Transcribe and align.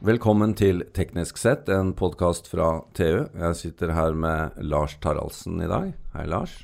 Velkommen 0.00 0.54
til 0.56 0.78
Teknisk 0.96 1.36
sett, 1.36 1.66
en 1.68 1.90
podkast 1.92 2.46
fra 2.48 2.86
TU. 2.96 3.26
Jeg 3.36 3.56
sitter 3.58 3.90
her 3.92 4.14
med 4.16 4.54
Lars 4.64 4.94
Taraldsen 4.96 5.58
i 5.60 5.66
dag. 5.68 5.90
Hei, 6.14 6.24
Lars. 6.24 6.54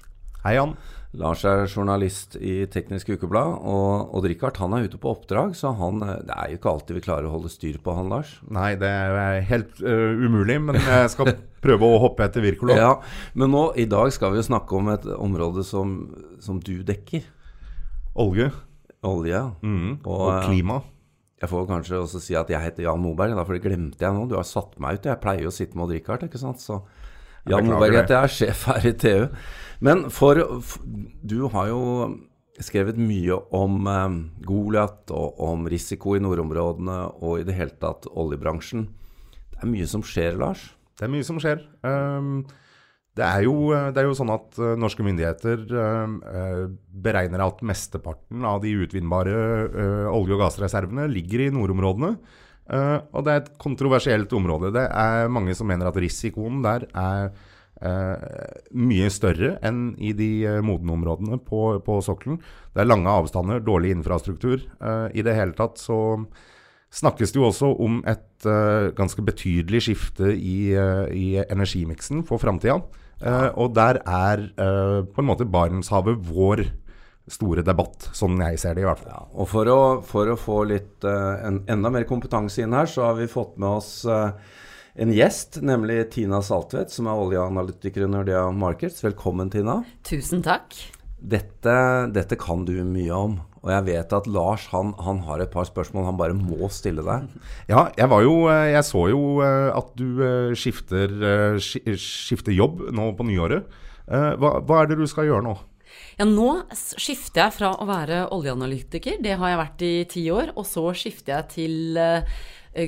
Hei, 0.40 0.54
Jan. 0.56 0.72
Lars 1.21 1.43
er 1.45 1.67
journalist 1.69 2.38
i 2.41 2.62
Teknisk 2.72 3.11
Ukeblad, 3.12 3.58
og 3.61 4.17
Odd 4.17 4.30
Rikard 4.33 4.57
han 4.62 4.72
er 4.79 4.88
ute 4.88 4.97
på 5.03 5.12
oppdrag, 5.12 5.53
så 5.53 5.75
han, 5.76 6.01
det 6.01 6.33
er 6.33 6.54
jo 6.54 6.62
ikke 6.62 6.72
alltid 6.72 6.97
vi 6.97 7.04
klarer 7.04 7.29
å 7.29 7.35
holde 7.35 7.53
styr 7.53 7.76
på 7.76 7.99
han, 7.99 8.08
Lars. 8.08 8.38
Nei, 8.49 8.71
det 8.80 8.88
er 8.88 9.44
helt 9.53 9.84
uh, 9.84 10.16
umulig, 10.16 10.57
men 10.71 10.80
jeg 10.80 11.12
skal 11.12 11.34
prøve 11.66 11.93
å 11.93 12.01
hoppe 12.07 12.25
etter 12.25 12.40
Wirkola. 12.40 12.80
Ja, 12.80 12.90
men 13.37 13.53
nå, 13.53 13.66
i 13.76 13.84
dag 13.84 14.16
skal 14.16 14.33
vi 14.33 14.40
jo 14.40 14.48
snakke 14.48 14.80
om 14.80 14.89
et 14.97 15.04
område 15.12 15.69
som, 15.69 15.98
som 16.41 16.57
du 16.57 16.79
dekker. 16.89 17.29
Olje. 18.16 18.48
Olje. 19.05 19.48
Mm, 19.61 19.98
og, 20.07 20.21
og 20.25 20.47
klima. 20.48 20.80
Jeg 21.37 21.53
får 21.53 21.67
kanskje 21.69 21.99
også 22.01 22.21
si 22.25 22.37
at 22.39 22.49
jeg 22.49 22.63
heter 22.63 22.87
Jan 22.87 23.03
Moberg, 23.03 23.35
da, 23.37 23.45
for 23.45 23.57
det 23.57 23.65
glemte 23.67 24.01
jeg 24.01 24.17
nå. 24.17 24.25
Du 24.31 24.39
har 24.39 24.47
satt 24.49 24.79
meg 24.81 24.97
ut. 24.97 25.09
Jeg 25.11 25.21
pleier 25.21 25.45
jo 25.45 25.53
å 25.53 25.57
sitte 25.57 25.77
med 25.77 25.85
Odd 25.85 25.97
Rikard, 25.99 26.25
ikke 26.25 26.41
sant. 26.41 26.63
Så 26.65 26.81
Jan 27.51 27.69
Moberg 27.69 27.99
heter 27.99 28.23
jeg, 28.23 28.33
sjef 28.39 28.65
her 28.71 28.89
i 28.89 28.95
TU. 28.97 29.27
Men 29.85 30.07
for, 30.15 30.41
Du 31.21 31.43
har 31.53 31.69
jo 31.69 31.83
skrevet 32.65 32.97
mye 32.97 33.37
om 33.57 33.89
eh, 33.93 34.15
Goliat 34.49 35.13
og 35.13 35.43
om 35.45 35.67
risiko 35.69 36.15
i 36.17 36.23
nordområdene 36.25 37.03
og 37.21 37.43
i 37.43 37.45
det 37.45 37.57
hele 37.59 37.77
tatt 37.83 38.09
oljebransjen. 38.09 38.87
Det 39.53 39.61
er 39.61 39.73
mye 39.73 39.89
som 39.91 40.05
skjer, 40.05 40.39
Lars? 40.41 40.71
Det 40.97 41.05
er 41.05 41.13
mye 41.13 41.27
som 41.29 41.41
skjer. 41.41 41.61
Um, 41.85 42.47
det 43.16 43.25
er, 43.25 43.47
jo, 43.47 43.70
eh, 43.73 43.88
det 43.95 44.02
er, 44.02 44.11
jo, 44.11 44.16
sånn 44.16 44.33
at 44.34 44.59
uh, 44.61 44.75
norske 44.77 45.05
myndigheter 45.05 45.62
uh, 45.73 46.66
beregner 47.07 47.47
at 47.47 47.62
mesteparten 47.65 48.45
av 48.45 48.61
de 48.65 48.74
utvinnbare 48.84 49.37
uh, 49.73 50.09
olje- 50.12 50.37
og 50.37 50.43
gassreservene 50.45 51.09
ligger 51.12 51.46
i 51.46 51.52
nordområdene. 51.54 52.16
og 52.66 53.21
det 53.23 53.30
er 53.30 53.37
et 53.38 53.52
kontroversielt 53.63 54.32
område. 54.35 54.73
Det 54.74 54.82
er 54.91 55.29
mange 55.30 55.54
som 55.54 55.68
mener 55.71 55.87
at 55.87 55.99
risikoen 56.02 56.65
der 56.65 56.88
er 56.99 57.30
mye 58.74 59.10
større 59.13 59.52
enn 59.63 59.93
i 60.02 60.10
de 60.16 60.48
modne 60.66 60.96
områdene 60.96 61.38
på, 61.46 61.76
på, 61.87 62.01
sokkelen. 62.02 62.41
Det 62.74 62.82
er 62.82 62.88
lange 62.88 63.13
avstander, 63.13 63.63
dårlig 63.63 63.93
infrastruktur. 63.95 64.64
I 65.14 65.22
det 65.22 65.36
hele 65.36 65.54
tatt 65.54 65.78
så 65.78 66.00
snakkes 66.91 67.36
det 67.36 67.38
jo 67.38 67.46
også 67.52 67.70
om 67.86 68.00
et 68.02 68.50
ganske 68.98 69.22
betydelig 69.22 69.84
skifte 69.86 70.34
i, 70.34 70.72
i 70.74 71.26
energimiksen 71.46 72.26
for 72.26 72.42
framtida. 72.42 72.80
Uh, 73.17 73.48
og 73.56 73.72
der 73.77 74.03
er 74.05 74.42
uh, 74.61 75.00
på 75.09 75.22
en 75.22 75.28
måte 75.31 75.47
Barentshavet 75.48 76.20
vår 76.28 76.67
store 77.33 77.64
debatt, 77.67 78.11
sånn 78.14 78.36
jeg 78.45 78.61
ser 78.61 78.77
det 78.77 78.84
i 78.84 78.86
hvert 78.86 79.00
fall. 79.00 79.14
Ja, 79.14 79.22
og 79.33 79.48
for 79.50 79.70
å, 79.72 79.78
for 80.06 80.31
å 80.31 80.36
få 80.39 80.61
litt 80.69 81.06
uh, 81.09 81.41
en, 81.47 81.62
enda 81.72 81.91
mer 81.94 82.05
kompetanse 82.09 82.62
inn 82.62 82.77
her, 82.77 82.91
så 82.91 83.09
har 83.09 83.17
vi 83.19 83.31
fått 83.31 83.56
med 83.62 83.81
oss 83.81 83.91
en 84.06 85.12
gjest, 85.12 85.59
nemlig 85.64 85.98
Tina 86.14 86.42
Saltvedt, 86.44 86.92
som 86.92 87.09
er 87.11 87.25
oljeanalytiker 87.25 88.06
i 88.06 88.11
Nordea 88.12 88.47
Markets. 88.56 89.03
Velkommen, 89.05 89.50
Tina. 89.53 89.81
Tusen 90.09 90.44
takk. 90.44 90.77
Dette, 91.17 91.75
dette 92.12 92.39
kan 92.41 92.64
du 92.69 92.78
mye 92.84 93.17
om. 93.17 93.41
Og 93.67 93.72
jeg 93.75 93.86
vet 93.89 94.12
at 94.14 94.28
Lars 94.31 94.69
han, 94.70 94.92
han, 95.03 95.25
har 95.27 95.42
et 95.42 95.50
par 95.50 95.67
spørsmål 95.67 96.06
han 96.06 96.19
bare 96.20 96.36
må 96.39 96.70
stille 96.70 97.03
deg. 97.06 97.27
Ja, 97.72 97.89
jeg, 97.98 98.06
jo, 98.22 98.34
eh, 98.53 98.70
jeg 98.70 98.86
så 98.86 99.06
jo 99.11 99.22
eh, 99.42 99.70
at 99.75 99.89
du 99.98 100.22
eh, 100.22 100.53
skifter, 100.59 101.11
skifter 101.98 102.55
jobb 102.55 102.87
nå 102.94 103.11
på 103.19 103.27
nyåret. 103.27 103.67
Hva, 104.06 104.61
hva, 104.62 104.77
er 104.78 104.92
det 104.92 105.00
du 105.00 105.09
skal 105.11 105.27
gjøre 105.27 105.42
nå? 105.42 105.56
Ja, 106.14 106.22
Nå 106.28 106.50
skifter 106.70 107.42
jeg 107.42 107.55
fra 107.56 107.72
å 107.75 107.89
være 107.89 108.20
oljeanalytiker, 108.37 109.17
det 109.19 109.34
har 109.41 109.50
jeg 109.50 109.59
vært 109.59 109.83
i 109.83 109.94
ti 110.12 110.22
år, 110.31 110.53
og 110.55 110.69
så 110.69 110.84
skifter 110.94 111.34
jeg 111.34 111.48
til 111.56 111.98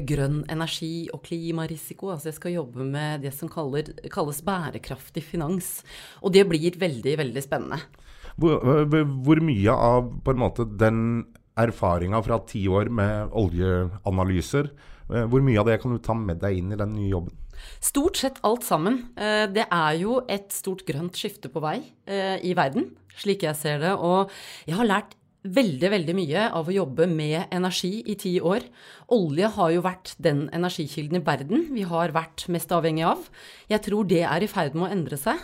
grønn 0.06 0.45
energi 0.53 1.09
og 1.11 1.25
klimarisiko. 1.27 2.12
Altså 2.15 2.31
jeg 2.31 2.38
skal 2.38 2.55
jobbe 2.55 2.87
med 2.87 3.27
det 3.27 3.33
som 3.34 3.50
kaller, 3.50 3.91
kalles 4.15 4.44
bærekraftig 4.47 5.25
finans. 5.27 5.81
Og 6.22 6.37
det 6.37 6.47
blir 6.47 6.78
veldig, 6.78 7.17
veldig 7.25 7.43
spennende. 7.43 7.83
Hvor, 8.38 8.87
hvor 9.26 9.41
mye 9.43 9.75
av 9.75 10.12
på 10.25 10.34
en 10.34 10.41
måte 10.44 10.66
den 10.78 11.00
erfaringa 11.59 12.21
fra 12.22 12.38
ti 12.47 12.62
år 12.71 12.91
med 12.94 13.34
oljeanalyser, 13.37 14.71
eh, 15.10 15.26
hvor 15.26 15.43
mye 15.44 15.59
av 15.60 15.71
det 15.71 15.81
kan 15.82 15.94
du 15.94 16.00
ta 16.03 16.15
med 16.15 16.41
deg 16.43 16.60
inn 16.60 16.72
i 16.72 16.78
den 16.78 16.94
nye 16.94 17.10
jobben? 17.10 17.34
Stort 17.82 18.21
sett 18.21 18.38
alt 18.47 18.62
sammen. 18.66 19.00
Eh, 19.19 19.47
det 19.50 19.66
er 19.66 19.99
jo 19.99 20.21
et 20.31 20.53
stort 20.54 20.84
grønt 20.87 21.19
skifte 21.19 21.50
på 21.50 21.62
vei 21.65 21.81
eh, 22.06 22.38
i 22.47 22.54
verden, 22.59 22.93
slik 23.19 23.43
jeg 23.47 23.59
ser 23.59 23.82
det. 23.82 23.94
Og 23.99 24.31
jeg 24.69 24.78
har 24.78 24.87
lært 24.88 25.18
veldig, 25.47 25.91
veldig 25.93 26.15
mye 26.19 26.44
av 26.56 26.69
å 26.69 26.75
jobbe 26.75 27.06
med 27.10 27.53
energi 27.54 28.00
i 28.10 28.16
ti 28.19 28.34
år. 28.43 28.65
Olje 29.15 29.50
har 29.54 29.72
jo 29.72 29.84
vært 29.84 30.15
den 30.22 30.47
energikilden 30.54 31.21
i 31.21 31.25
verden 31.25 31.69
vi 31.75 31.84
har 31.87 32.15
vært 32.16 32.49
mest 32.53 32.72
avhengig 32.75 33.06
av. 33.06 33.28
Jeg 33.71 33.84
tror 33.87 34.09
det 34.10 34.25
er 34.26 34.44
i 34.44 34.50
ferd 34.50 34.75
med 34.75 34.88
å 34.88 34.93
endre 34.97 35.19
seg. 35.21 35.38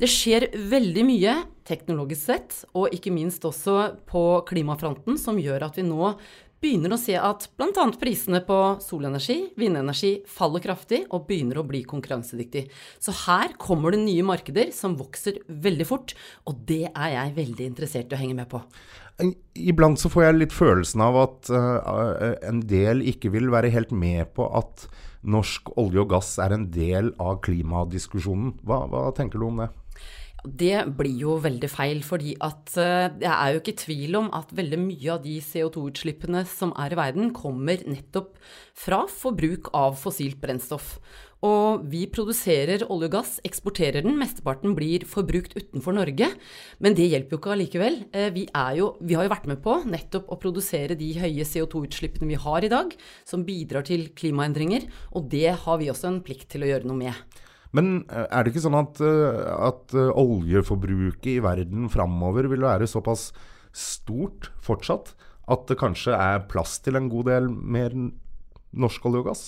Det 0.00 0.10
skjer 0.10 0.50
veldig 0.70 1.04
mye 1.06 1.36
teknologisk 1.66 2.26
sett, 2.28 2.58
og 2.76 2.92
ikke 2.94 3.14
minst 3.14 3.46
også 3.46 3.96
på 4.10 4.24
klimafronten, 4.48 5.16
som 5.18 5.38
gjør 5.40 5.68
at 5.68 5.78
vi 5.78 5.86
nå 5.86 6.12
begynner 6.62 6.94
å 6.94 7.00
se 7.00 7.16
at 7.18 7.48
bl.a. 7.58 7.86
prisene 8.00 8.40
på 8.46 8.58
solenergi, 8.82 9.52
vindenergi 9.58 10.12
faller 10.30 10.62
kraftig 10.64 11.02
og 11.10 11.26
begynner 11.28 11.60
å 11.60 11.66
bli 11.68 11.82
konkurransedyktig. 11.88 12.66
Så 13.02 13.14
her 13.26 13.56
kommer 13.60 13.94
det 13.94 14.02
nye 14.04 14.24
markeder 14.26 14.72
som 14.74 14.96
vokser 14.98 15.42
veldig 15.46 15.88
fort, 15.88 16.16
og 16.48 16.62
det 16.68 16.86
er 16.92 17.10
jeg 17.14 17.36
veldig 17.40 17.68
interessert 17.70 18.12
i 18.12 18.18
å 18.18 18.22
henge 18.22 18.38
med 18.38 18.50
på. 18.52 18.62
Iblant 19.56 20.00
så 20.00 20.10
får 20.12 20.26
jeg 20.26 20.38
litt 20.42 20.54
følelsen 20.56 21.02
av 21.04 21.16
at 21.22 21.50
uh, 21.52 22.36
en 22.44 22.60
del 22.68 23.00
ikke 23.08 23.32
vil 23.32 23.48
være 23.52 23.72
helt 23.72 23.94
med 23.96 24.34
på 24.36 24.48
at 24.58 24.88
norsk 25.26 25.72
olje 25.80 26.04
og 26.04 26.12
gass 26.12 26.36
er 26.42 26.54
en 26.54 26.68
del 26.72 27.10
av 27.22 27.40
klimadiskusjonen. 27.44 28.58
Hva, 28.66 28.84
hva 28.92 29.08
tenker 29.16 29.40
du 29.40 29.48
om 29.48 29.64
det? 29.64 29.70
Det 30.46 30.84
blir 30.98 31.16
jo 31.24 31.36
veldig 31.42 31.68
feil, 31.72 32.02
fordi 32.06 32.36
at 32.44 32.70
jeg 32.76 33.32
er 33.32 33.52
jo 33.52 33.60
ikke 33.62 33.72
i 33.74 33.80
tvil 33.82 34.18
om 34.20 34.28
at 34.36 34.52
veldig 34.54 34.78
mye 34.78 35.14
av 35.16 35.24
de 35.24 35.40
CO2-utslippene 35.42 36.44
som 36.46 36.74
er 36.78 36.94
i 36.94 36.98
verden, 37.00 37.32
kommer 37.34 37.82
nettopp 37.82 38.36
fra 38.76 39.02
forbruk 39.10 39.72
av 39.74 39.96
fossilt 39.98 40.38
brennstoff. 40.42 40.96
Og 41.44 41.84
vi 41.92 42.06
produserer 42.08 42.86
olje 42.88 43.10
og 43.10 43.12
gass, 43.12 43.32
eksporterer 43.44 44.04
den. 44.06 44.16
Mesteparten 44.18 44.72
blir 44.76 45.04
forbrukt 45.08 45.56
utenfor 45.58 45.94
Norge. 45.96 46.30
Men 46.80 46.96
det 46.96 47.10
hjelper 47.10 47.36
jo 47.36 47.40
ikke 47.42 47.52
allikevel. 47.54 47.98
Eh, 48.16 48.30
vi, 48.32 48.46
jo, 48.78 48.94
vi 49.04 49.18
har 49.18 49.26
jo 49.26 49.34
vært 49.34 49.48
med 49.50 49.60
på 49.64 49.78
nettopp 49.84 50.32
å 50.32 50.40
produsere 50.40 50.96
de 50.98 51.12
høye 51.20 51.44
CO2-utslippene 51.46 52.30
vi 52.32 52.40
har 52.40 52.64
i 52.64 52.72
dag, 52.72 52.94
som 53.28 53.44
bidrar 53.46 53.86
til 53.86 54.08
klimaendringer. 54.16 54.88
Og 55.12 55.28
det 55.32 55.50
har 55.66 55.82
vi 55.82 55.90
også 55.92 56.08
en 56.10 56.22
plikt 56.24 56.48
til 56.54 56.64
å 56.64 56.72
gjøre 56.72 56.88
noe 56.88 57.04
med. 57.04 57.42
Men 57.76 58.06
eh, 58.08 58.26
er 58.26 58.44
det 58.44 58.54
ikke 58.54 58.64
sånn 58.64 58.78
at, 58.78 59.00
eh, 59.04 59.42
at 59.68 59.96
oljeforbruket 59.96 61.30
i 61.36 61.42
verden 61.44 61.90
framover 61.92 62.48
vil 62.52 62.64
være 62.66 62.88
såpass 62.90 63.30
stort 63.76 64.50
fortsatt 64.64 65.12
at 65.52 65.66
det 65.68 65.78
kanskje 65.78 66.16
er 66.16 66.46
plass 66.50 66.78
til 66.82 66.98
en 66.98 67.10
god 67.12 67.28
del 67.28 67.50
mer 67.52 67.92
norsk 68.76 69.04
olje 69.08 69.22
og 69.22 69.30
gass? 69.30 69.44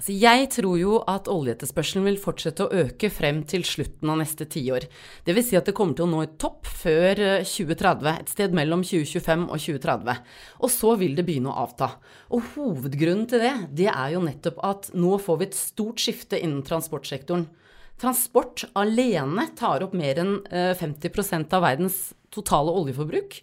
Altså, 0.00 0.14
jeg 0.16 0.46
tror 0.54 0.78
jo 0.80 0.92
at 1.12 1.26
oljeetterspørselen 1.28 2.06
vil 2.06 2.14
fortsette 2.16 2.64
å 2.64 2.84
øke 2.86 3.10
frem 3.12 3.42
til 3.44 3.66
slutten 3.68 4.08
av 4.08 4.16
neste 4.22 4.46
tiår. 4.48 4.86
Dvs. 5.26 5.50
Si 5.50 5.58
at 5.58 5.66
det 5.68 5.74
kommer 5.76 5.92
til 5.92 6.06
å 6.06 6.08
nå 6.08 6.22
et 6.24 6.38
topp 6.40 6.64
før 6.64 7.20
2030, 7.44 8.06
eh, 8.08 8.20
et 8.22 8.32
sted 8.32 8.54
mellom 8.56 8.80
2025 8.80 9.42
og 9.50 9.60
2030. 9.60 10.22
Og 10.64 10.72
så 10.72 10.94
vil 10.96 11.18
det 11.18 11.26
begynne 11.28 11.52
å 11.52 11.66
avta. 11.66 11.90
Og 12.32 12.48
hovedgrunnen 12.54 13.26
til 13.28 13.44
det, 13.44 13.52
det 13.76 13.90
er 13.92 14.14
jo 14.14 14.22
nettopp 14.24 14.62
at 14.64 14.88
nå 14.96 15.18
får 15.20 15.36
vi 15.36 15.48
et 15.50 15.58
stort 15.58 16.00
skifte 16.00 16.40
innen 16.40 16.64
transportsektoren. 16.64 17.44
Transport 18.00 18.64
alene 18.80 19.50
tar 19.52 19.84
opp 19.84 19.92
mer 19.92 20.16
enn 20.16 20.40
50 20.48 21.12
eh, 21.12 21.44
av 21.52 21.60
verdens 21.60 22.14
totale 22.32 22.72
oljeforbruk. 22.72 23.36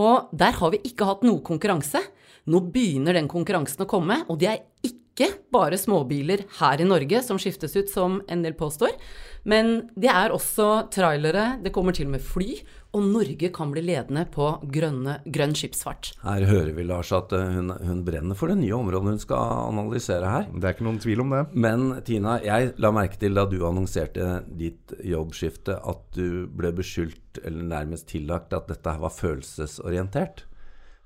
Og 0.00 0.32
der 0.32 0.56
har 0.56 0.72
vi 0.72 0.80
ikke 0.80 1.04
hatt 1.12 1.28
noe 1.28 1.44
konkurranse. 1.44 2.00
Nå 2.48 2.64
begynner 2.72 3.20
den 3.20 3.28
konkurransen 3.28 3.84
å 3.84 3.90
komme, 3.90 4.22
og 4.32 4.40
det 4.40 4.48
er 4.48 4.64
ikke 4.80 5.09
ikke 5.20 5.52
bare 5.52 5.76
småbiler 5.76 6.46
her 6.60 6.80
i 6.80 6.86
Norge 6.88 7.20
som 7.26 7.38
skiftes 7.40 7.76
ut, 7.76 7.90
som 7.92 8.20
en 8.28 8.44
del 8.44 8.56
påstår. 8.56 8.96
Men 9.48 9.90
det 9.96 10.10
er 10.12 10.32
også 10.34 10.90
trailere, 10.92 11.58
det 11.64 11.72
kommer 11.72 11.96
til 11.96 12.08
og 12.08 12.14
med 12.16 12.24
fly. 12.24 12.48
Og 12.90 13.04
Norge 13.06 13.52
kan 13.54 13.70
bli 13.70 13.84
ledende 13.86 14.24
på 14.34 14.48
grønne, 14.74 15.20
grønn 15.30 15.52
skipsfart. 15.54 16.10
Her 16.24 16.42
hører 16.48 16.72
vi, 16.74 16.82
Lars, 16.88 17.12
at 17.14 17.30
eh, 17.36 17.52
hun, 17.54 17.70
hun, 17.70 18.00
brenner 18.06 18.34
for 18.34 18.50
det 18.50 18.58
nye 18.58 18.74
området 18.74 19.14
hun 19.14 19.22
skal 19.22 19.68
analysere 19.68 20.32
her. 20.32 20.48
Det 20.50 20.66
er 20.66 20.74
ikke 20.74 20.88
noen 20.88 20.98
tvil 21.02 21.22
om 21.22 21.36
det. 21.36 21.44
Men 21.54 21.86
Tina, 22.06 22.40
jeg 22.42 22.72
la 22.82 22.90
merke 22.94 23.20
til 23.20 23.38
da 23.38 23.46
du 23.46 23.60
annonserte 23.68 24.40
ditt 24.58 24.96
jobbskifte, 25.06 25.78
at 25.78 26.02
du 26.18 26.48
ble 26.50 26.74
beskyldt, 26.80 27.44
eller 27.44 27.68
nærmest 27.76 28.08
tillagt, 28.10 28.56
at 28.58 28.66
dette 28.72 28.96
var 28.98 29.14
følelsesorientert. 29.14 30.48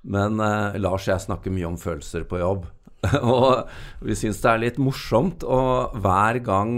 Men 0.05 0.41
eh, 0.41 0.81
Lars 0.81 1.05
og 1.05 1.13
jeg 1.13 1.27
snakker 1.27 1.53
mye 1.53 1.69
om 1.69 1.77
følelser 1.81 2.25
på 2.25 2.41
jobb. 2.41 2.65
og 3.35 4.05
vi 4.05 4.17
syns 4.17 4.41
det 4.43 4.51
er 4.51 4.61
litt 4.63 4.81
morsomt. 4.81 5.45
Og 5.47 5.95
hver 6.03 6.41
gang 6.45 6.75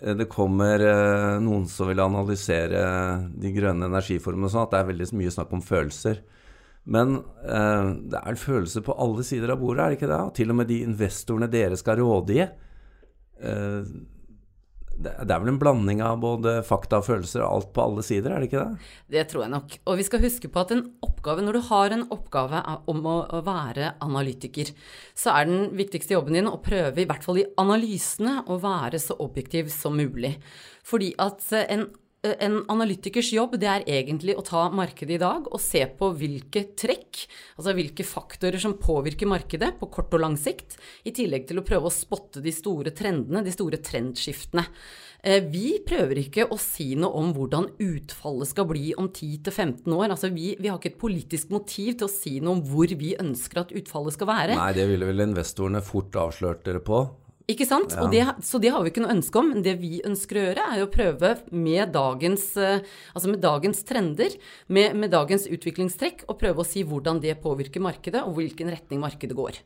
eh, 0.00 0.14
det 0.18 0.28
kommer 0.32 0.84
eh, 0.86 1.38
noen 1.44 1.66
som 1.70 1.90
vil 1.90 2.02
analysere 2.04 2.84
de 3.32 3.54
grønne 3.54 3.90
energiformene, 3.90 4.52
sånn, 4.52 4.66
at 4.66 4.74
det 4.74 4.82
er 4.82 4.92
veldig 4.92 5.10
mye 5.20 5.34
snakk 5.34 5.56
om 5.56 5.64
følelser. 5.64 6.22
Men 6.84 7.20
eh, 7.46 7.90
det 8.10 8.18
er 8.18 8.32
en 8.32 8.40
følelse 8.40 8.82
på 8.82 8.96
alle 8.98 9.26
sider 9.26 9.54
av 9.54 9.60
bordet, 9.62 9.84
er 9.84 9.92
det 9.92 10.00
ikke 10.00 10.10
det? 10.10 10.22
Og 10.26 10.34
Til 10.38 10.54
og 10.54 10.58
med 10.58 10.70
de 10.72 10.80
investorene 10.86 11.50
dere 11.50 11.78
skal 11.78 12.00
råde 12.02 12.38
i. 12.40 12.46
Eh, 13.42 13.92
det, 15.04 15.12
er 15.28 15.42
vel 15.42 15.52
en 15.52 15.60
blanding 15.60 16.02
av 16.04 16.20
både 16.22 16.54
fakta 16.66 17.00
og 17.02 17.06
følelser 17.08 17.44
og 17.44 17.50
alt 17.50 17.70
på 17.74 17.84
alle 17.84 18.04
sider, 18.06 18.32
er 18.32 18.42
det 18.42 18.50
ikke 18.50 18.64
det? 18.64 18.90
Det 19.16 19.24
tror 19.30 19.44
jeg 19.44 19.52
nok. 19.54 19.76
Og 19.86 19.98
vi 20.00 20.06
skal 20.06 20.22
huske 20.24 20.50
på 20.52 20.62
at 20.62 20.74
en 20.74 20.84
oppgave, 21.04 21.44
når 21.44 21.58
du 21.58 21.62
har 21.68 21.94
en 21.94 22.04
oppgave 22.14 22.62
om 22.90 23.08
å, 23.08 23.16
være 23.42 23.94
analytiker, 24.04 24.70
så 25.18 25.34
er 25.36 25.48
den 25.48 25.64
viktigste 25.78 26.16
jobben 26.16 26.38
din 26.38 26.50
å 26.50 26.60
prøve, 26.62 27.02
i 27.02 27.08
hvert 27.08 27.24
fall 27.26 27.42
i 27.42 27.48
analysene, 27.60 28.40
å 28.46 28.60
være 28.62 29.00
så 29.02 29.18
objektiv 29.24 29.72
som 29.72 29.98
mulig. 29.98 30.36
Fordi 30.86 31.12
at 31.22 31.44
en 31.62 31.88
en 32.22 32.60
analytikers 32.70 33.32
jobb 33.34 33.56
det 33.58 33.66
er 33.66 33.84
egentlig 33.90 34.36
å 34.38 34.44
ta 34.46 34.68
markedet 34.70 35.16
i 35.16 35.22
dag 35.22 35.48
og 35.50 35.60
se 35.62 35.82
på 35.98 36.12
hvilke 36.18 36.68
trekk, 36.78 37.24
altså 37.58 37.74
hvilke 37.74 38.06
faktorer 38.06 38.62
som 38.62 38.76
påvirker 38.78 39.30
markedet 39.30 39.72
på 39.80 39.88
kort 39.90 40.14
og 40.14 40.22
lang 40.22 40.36
sikt, 40.38 40.76
i 41.02 41.14
tillegg 41.14 41.48
til 41.48 41.58
å 41.58 41.66
prøve 41.66 41.90
å 41.90 41.94
spotte 41.94 42.42
de 42.44 42.52
store 42.54 42.94
trendene, 42.94 43.42
de 43.42 43.54
store 43.54 43.80
trendskiftene. 43.82 44.64
Eh, 45.22 45.42
vi 45.50 45.76
prøver 45.86 46.18
ikke 46.24 46.48
å 46.50 46.58
si 46.58 46.92
noe 46.98 47.14
om 47.18 47.30
hvordan 47.34 47.68
utfallet 47.82 48.50
skal 48.50 48.66
bli 48.70 48.90
om 48.98 49.06
10-15 49.10 49.86
år. 49.94 50.08
Altså 50.10 50.32
vi, 50.34 50.52
vi, 50.58 50.70
har 50.70 50.80
ikke 50.80 50.94
et 50.96 51.02
politisk 51.02 51.52
motiv 51.54 51.98
til 51.98 52.08
å 52.08 52.12
si 52.12 52.36
noe 52.42 52.58
om 52.58 52.62
hvor 52.66 52.90
vi 52.98 53.14
ønsker 53.18 53.62
at 53.62 53.74
utfallet 53.82 54.14
skal 54.16 54.30
være. 54.30 54.58
Nei, 54.58 54.72
det 54.78 54.88
ville 54.90 55.10
vel 55.10 55.26
investorene 55.28 55.82
fort 55.86 56.18
avslørt 56.18 56.66
dere 56.66 56.82
på. 56.82 57.04
Ikke 57.50 57.66
sant? 57.66 57.94
Ja. 57.96 58.06
Det, 58.10 58.22
så 58.46 58.60
det 58.62 58.70
har 58.74 58.84
vi 58.84 58.92
ikke 58.92 59.02
noe 59.02 59.16
ønske 59.16 59.40
om. 59.40 59.50
Det 59.64 59.74
vi 59.80 59.98
ønsker 60.06 60.38
å 60.38 60.44
gjøre, 60.46 60.66
er 60.74 60.84
å 60.84 60.90
prøve 60.92 61.32
med 61.50 61.92
dagens, 61.94 62.44
eh, 62.60 62.84
altså 63.16 63.32
med 63.32 63.42
dagens 63.42 63.82
trender, 63.88 64.36
med, 64.68 64.94
med, 64.98 65.10
dagens 65.14 65.48
utviklingstrekk, 65.50 66.26
å 66.30 66.38
prøve 66.38 66.62
å 66.62 66.68
si 66.68 66.84
hvordan 66.86 67.22
det 67.22 67.34
påvirker 67.42 67.82
markedet, 67.82 68.22
og 68.22 68.38
hvilken 68.38 68.70
retning 68.72 69.02
markedet 69.02 69.36
går. 69.38 69.58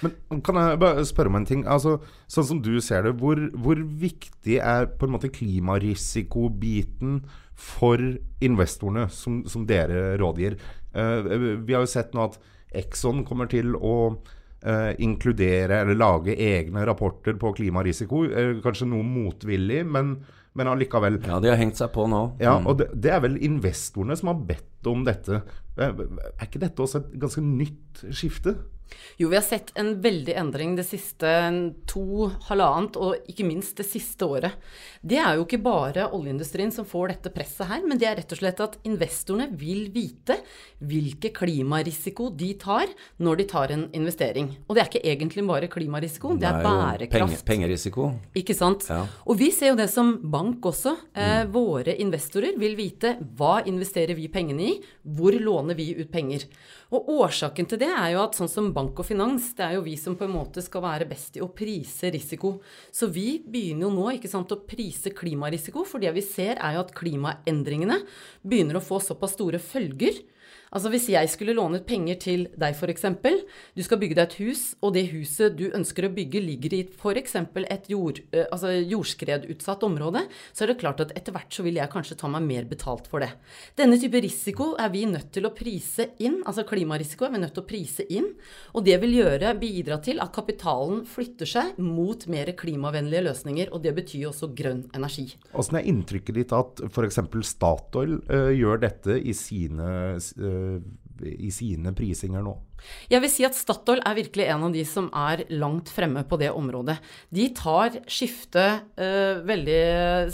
Men 0.00 0.42
Kan 0.46 0.58
jeg 0.58 0.80
bare 0.80 1.04
spørre 1.06 1.32
om 1.32 1.38
en 1.40 1.46
ting? 1.46 1.62
Altså, 1.68 1.98
sånn 2.30 2.48
som 2.48 2.62
du 2.64 2.72
ser 2.82 3.06
det, 3.06 3.14
hvor, 3.20 3.38
hvor 3.58 3.78
viktig 3.78 4.58
er 4.58 4.90
på 4.90 5.06
en 5.06 5.14
måte 5.14 5.32
klimarisikobiten 5.34 7.20
for 7.60 8.00
investorene 8.42 9.08
som, 9.12 9.42
som 9.50 9.66
dere 9.68 10.16
rådgir? 10.20 10.58
Uh, 10.94 11.58
vi 11.62 11.76
har 11.76 11.84
jo 11.84 11.90
sett 11.90 12.14
nå 12.16 12.30
at 12.30 12.38
Exxon 12.80 13.24
kommer 13.26 13.50
til 13.50 13.74
å 13.76 14.20
Uh, 14.60 14.90
inkludere 15.00 15.78
eller 15.80 15.96
lage 15.96 16.34
egne 16.36 16.82
rapporter 16.84 17.38
på 17.40 17.54
klimarisiko. 17.56 18.26
Uh, 18.28 18.58
kanskje 18.60 18.90
noe 18.90 19.06
motvillig, 19.08 19.78
men, 19.88 20.18
men 20.52 20.68
allikevel. 20.68 21.16
Ja, 21.24 21.38
de 21.40 21.48
har 21.48 21.56
hengt 21.56 21.80
seg 21.80 21.88
på 21.94 22.04
nå. 22.12 22.18
Ja, 22.44 22.58
og 22.60 22.76
det, 22.82 22.90
det, 22.92 23.14
er 23.14 23.22
vel 23.24 23.38
investorene 23.40 24.18
som 24.20 24.34
har 24.34 24.42
bedt 24.50 24.90
om 24.90 25.06
dette. 25.08 25.40
Uh, 25.80 25.86
er 25.88 26.44
ikke 26.44 26.60
dette 26.60 26.84
også 26.84 27.00
et 27.00 27.16
ganske 27.22 27.44
nytt 27.46 28.04
skifte? 28.12 28.58
Jo, 29.20 29.28
vi 29.28 29.36
har 29.36 29.44
sett 29.44 29.72
en 29.78 29.92
veldig 30.02 30.34
endring 30.40 30.76
det 30.78 30.86
siste 30.88 31.28
to, 31.90 32.30
halvannet 32.48 32.96
og 33.00 33.30
ikke 33.30 33.46
minst 33.46 33.80
det 33.80 33.86
siste 33.88 34.26
året. 34.26 34.56
Det 35.00 35.18
er 35.20 35.38
jo 35.38 35.44
ikke 35.46 35.60
bare 35.64 36.08
oljeindustrien 36.16 36.72
som 36.74 36.86
får 36.88 37.14
dette 37.14 37.32
presset 37.34 37.68
her, 37.70 37.84
men 37.86 38.00
det 38.00 38.08
er 38.08 38.18
rett 38.20 38.34
og 38.34 38.40
slett 38.40 38.62
at 38.64 38.78
investorene 38.88 39.48
vil 39.60 39.88
vite 39.94 40.38
hvilke 40.80 41.32
klimarisiko 41.36 42.30
de 42.36 42.52
tar 42.60 42.90
når 43.20 43.40
de 43.40 43.48
tar 43.52 43.74
en 43.74 43.86
investering. 43.96 44.50
Og 44.66 44.76
det 44.76 44.82
er 44.82 44.90
ikke 44.90 45.04
egentlig 45.12 45.46
bare 45.48 45.70
klimarisiko, 45.72 46.34
det 46.36 46.48
er, 46.48 46.58
det 46.58 46.64
er 46.64 46.80
bærekraft. 46.80 47.20
Penge, 47.20 47.40
pengerisiko. 47.52 48.10
Ikke 48.40 48.56
sant. 48.56 48.88
Ja. 48.90 49.04
Og 49.28 49.40
vi 49.40 49.50
ser 49.54 49.74
jo 49.74 49.80
det 49.80 49.90
som 49.92 50.16
bank 50.32 50.64
også. 50.72 50.96
Eh, 51.12 51.44
mm. 51.44 51.54
Våre 51.54 51.96
investorer 52.02 52.56
vil 52.60 52.76
vite 52.78 53.16
hva 53.36 53.60
investerer 53.68 54.16
vi 54.18 54.30
pengene 54.32 54.68
i, 54.72 54.76
hvor 55.04 55.36
låner 55.36 55.76
vi 55.78 55.92
ut 55.98 56.08
penger. 56.12 56.48
Og 56.90 57.08
årsaken 57.20 57.68
til 57.70 57.78
det 57.84 57.90
er 57.92 58.14
jo 58.14 58.22
at 58.24 58.34
sånn 58.38 58.50
som 58.50 58.72
bank 58.74 58.79
og 58.88 59.04
finans, 59.04 59.50
det 59.58 59.66
er 59.66 59.76
jo 59.76 59.84
vi 59.84 59.96
som 60.00 60.16
på 60.16 60.24
en 60.24 60.32
måte 60.32 60.62
skal 60.64 60.84
være 60.86 61.08
best 61.10 61.36
i 61.36 61.42
å 61.44 61.50
prise 61.52 62.08
risiko. 62.14 62.54
Så 62.88 63.10
vi 63.12 63.42
begynner 63.44 63.84
jo 63.84 63.92
nå 63.92 64.06
ikke 64.16 64.30
sant, 64.32 64.52
å 64.54 64.62
prise 64.64 65.12
klimarisiko, 65.12 65.84
for 65.84 66.00
det 66.00 66.14
vi 66.16 66.24
ser 66.24 66.56
er 66.56 66.78
jo 66.78 66.84
at 66.86 66.94
klimaendringene 66.96 68.00
begynner 68.40 68.80
å 68.80 68.84
få 68.84 69.02
såpass 69.04 69.36
store 69.36 69.60
følger 69.60 70.22
Altså 70.70 70.90
hvis 70.92 71.08
jeg 71.10 71.30
skulle 71.32 71.54
lånet 71.56 71.82
penger 71.86 72.18
til 72.22 72.44
deg 72.58 72.76
f.eks., 72.78 73.06
du 73.74 73.82
skal 73.82 73.98
bygge 73.98 74.14
deg 74.14 74.22
et 74.28 74.36
hus, 74.38 74.62
og 74.84 74.94
det 74.94 75.08
huset 75.10 75.56
du 75.58 75.64
ønsker 75.74 76.06
å 76.06 76.12
bygge 76.14 76.42
ligger 76.44 76.76
i 76.76 76.82
f.eks. 76.86 77.34
et 77.64 77.88
jord, 77.90 78.20
eh, 78.30 78.46
altså 78.46 78.76
jordskredutsatt 78.78 79.82
område, 79.86 80.22
så 80.54 80.64
er 80.64 80.72
det 80.72 80.78
klart 80.82 81.02
at 81.02 81.14
etter 81.18 81.34
hvert 81.34 81.50
så 81.50 81.64
vil 81.66 81.80
jeg 81.80 81.90
kanskje 81.90 82.18
ta 82.20 82.30
meg 82.30 82.46
mer 82.46 82.68
betalt 82.70 83.10
for 83.10 83.24
det. 83.24 83.32
Denne 83.78 83.98
type 83.98 84.22
risiko 84.22 84.72
er 84.78 84.92
vi 84.94 85.06
nødt 85.10 85.32
til 85.34 85.48
å 85.48 85.52
prise 85.56 86.12
inn, 86.22 86.38
altså 86.46 86.66
klimarisiko 86.68 87.26
er 87.26 87.34
vi 87.34 87.42
nødt 87.42 87.56
til 87.58 87.64
å 87.64 87.70
prise 87.72 88.06
inn, 88.06 88.30
og 88.70 88.86
det 88.86 89.00
vil 89.02 89.18
gjøre, 89.18 89.56
bidra 89.60 89.98
til 90.04 90.22
at 90.22 90.30
kapitalen 90.36 91.02
flytter 91.08 91.50
seg 91.50 91.82
mot 91.82 92.28
mer 92.30 92.54
klimavennlige 92.54 93.26
løsninger, 93.26 93.74
og 93.74 93.82
det 93.82 93.96
betyr 93.98 94.30
også 94.30 94.52
grønn 94.54 94.86
energi. 94.94 95.26
Åssen 95.50 95.80
er 95.80 95.90
inntrykket 95.90 96.38
ditt 96.38 96.54
at 96.54 96.86
f.eks. 96.86 97.18
Statoil 97.50 98.20
uh, 98.30 98.54
gjør 98.54 98.84
dette 98.86 99.18
i 99.18 99.34
sine 99.36 99.90
uh, 100.14 100.59
i 101.26 101.50
sine 101.50 101.92
prisinger 101.96 102.42
nå? 102.44 102.54
Jeg 103.10 103.24
vil 103.24 103.32
si 103.32 103.46
at 103.46 103.56
Statoil 103.58 104.02
er 104.06 104.18
virkelig 104.18 104.48
en 104.50 104.66
av 104.68 104.74
de 104.74 104.84
som 104.88 105.08
er 105.16 105.44
langt 105.52 105.90
fremme 105.92 106.24
på 106.28 106.38
det 106.40 106.50
området. 106.54 106.98
De 107.34 107.48
tar 107.56 108.00
skiftet 108.10 108.86
uh, 109.00 109.40
veldig 109.46 109.80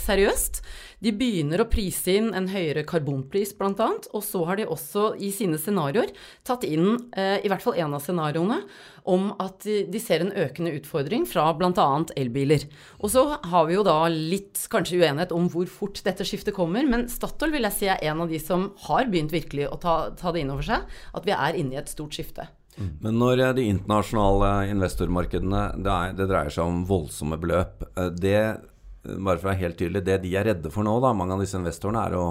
seriøst. 0.02 0.62
De 1.04 1.12
begynner 1.12 1.60
å 1.60 1.68
prise 1.68 2.14
inn 2.18 2.30
en 2.36 2.48
høyere 2.48 2.86
karbonpris, 2.88 3.52
bl.a. 3.58 3.88
Og 4.12 4.22
så 4.24 4.42
har 4.48 4.60
de 4.60 4.68
også 4.68 5.10
i 5.22 5.30
sine 5.34 5.60
scenarioer 5.60 6.12
tatt 6.46 6.64
inn, 6.68 6.94
uh, 7.16 7.38
i 7.40 7.50
hvert 7.52 7.64
fall 7.64 7.78
én 7.78 7.92
av 7.92 8.04
scenarioene, 8.04 8.62
om 9.06 9.28
at 9.38 9.62
de 9.62 10.00
ser 10.02 10.24
en 10.24 10.32
økende 10.34 10.72
utfordring 10.80 11.26
fra 11.30 11.46
bl.a. 11.54 11.86
elbiler. 12.18 12.66
Og 12.98 13.12
så 13.14 13.22
har 13.46 13.68
vi 13.68 13.76
jo 13.76 13.84
da 13.86 14.00
litt 14.10 14.64
kanskje 14.72 14.98
uenighet 14.98 15.34
om 15.36 15.46
hvor 15.52 15.68
fort 15.70 16.02
dette 16.06 16.26
skiftet 16.26 16.56
kommer, 16.56 16.86
men 16.88 17.06
Statoil 17.12 17.54
vil 17.54 17.68
jeg 17.68 17.76
si 17.76 17.90
er 17.92 18.02
en 18.10 18.24
av 18.24 18.32
de 18.32 18.40
som 18.42 18.72
har 18.88 19.06
begynt 19.12 19.34
virkelig 19.34 19.70
å 19.70 19.78
ta, 19.82 19.96
ta 20.18 20.34
det 20.34 20.42
inn 20.42 20.52
over 20.54 20.66
seg, 20.66 20.84
at 21.14 21.28
vi 21.28 21.34
er 21.36 21.60
inne 21.60 21.76
i 21.76 21.80
et 21.80 21.92
stort 21.92 22.16
skifte. 22.16 22.35
Mm. 22.76 22.90
Men 23.00 23.18
når 23.20 23.42
de 23.56 23.68
internasjonale 23.70 24.50
investormarkedene 24.72 25.62
det, 25.80 25.92
er, 25.92 26.16
det 26.18 26.28
dreier 26.28 26.52
seg 26.52 26.68
om 26.68 26.84
voldsomme 26.88 27.38
beløp, 27.40 27.86
eh, 27.96 28.10
det, 28.12 28.36
bare 29.06 29.38
for 29.38 29.48
å 29.48 29.50
være 29.52 29.62
helt 29.62 29.80
tydelig, 29.80 30.04
det 30.06 30.20
de 30.26 30.34
er 30.36 30.50
redde 30.52 30.72
for 30.74 30.86
nå, 30.86 30.98
da, 31.04 31.14
mange 31.16 31.36
av 31.36 31.44
disse 31.44 31.58
investorene, 31.58 32.04
er 32.04 32.18
å, 32.20 32.26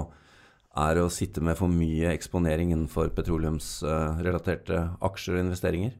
er 0.86 1.02
å 1.02 1.10
sitte 1.12 1.42
med 1.44 1.58
for 1.58 1.72
mye 1.72 2.14
eksponering 2.14 2.72
innenfor 2.72 3.10
petroleumsrelaterte 3.16 4.82
aksjer 5.10 5.38
og 5.38 5.46
investeringer? 5.48 5.96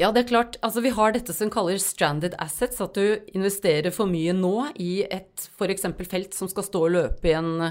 Ja, 0.00 0.10
det 0.10 0.24
er 0.24 0.30
klart. 0.30 0.56
Altså, 0.66 0.82
vi 0.82 0.92
har 0.94 1.12
dette 1.14 1.34
som 1.36 1.50
kalles 1.52 1.84
stranded 1.92 2.34
assets. 2.42 2.80
At 2.82 2.96
du 2.96 3.20
investerer 3.36 3.92
for 3.94 4.10
mye 4.10 4.34
nå 4.34 4.70
i 4.82 5.04
et 5.06 5.48
f.eks. 5.52 5.86
felt 6.10 6.34
som 6.34 6.50
skal 6.50 6.66
stå 6.66 6.84
og 6.86 6.94
løpe 6.96 7.30
i 7.30 7.36
en 7.38 7.68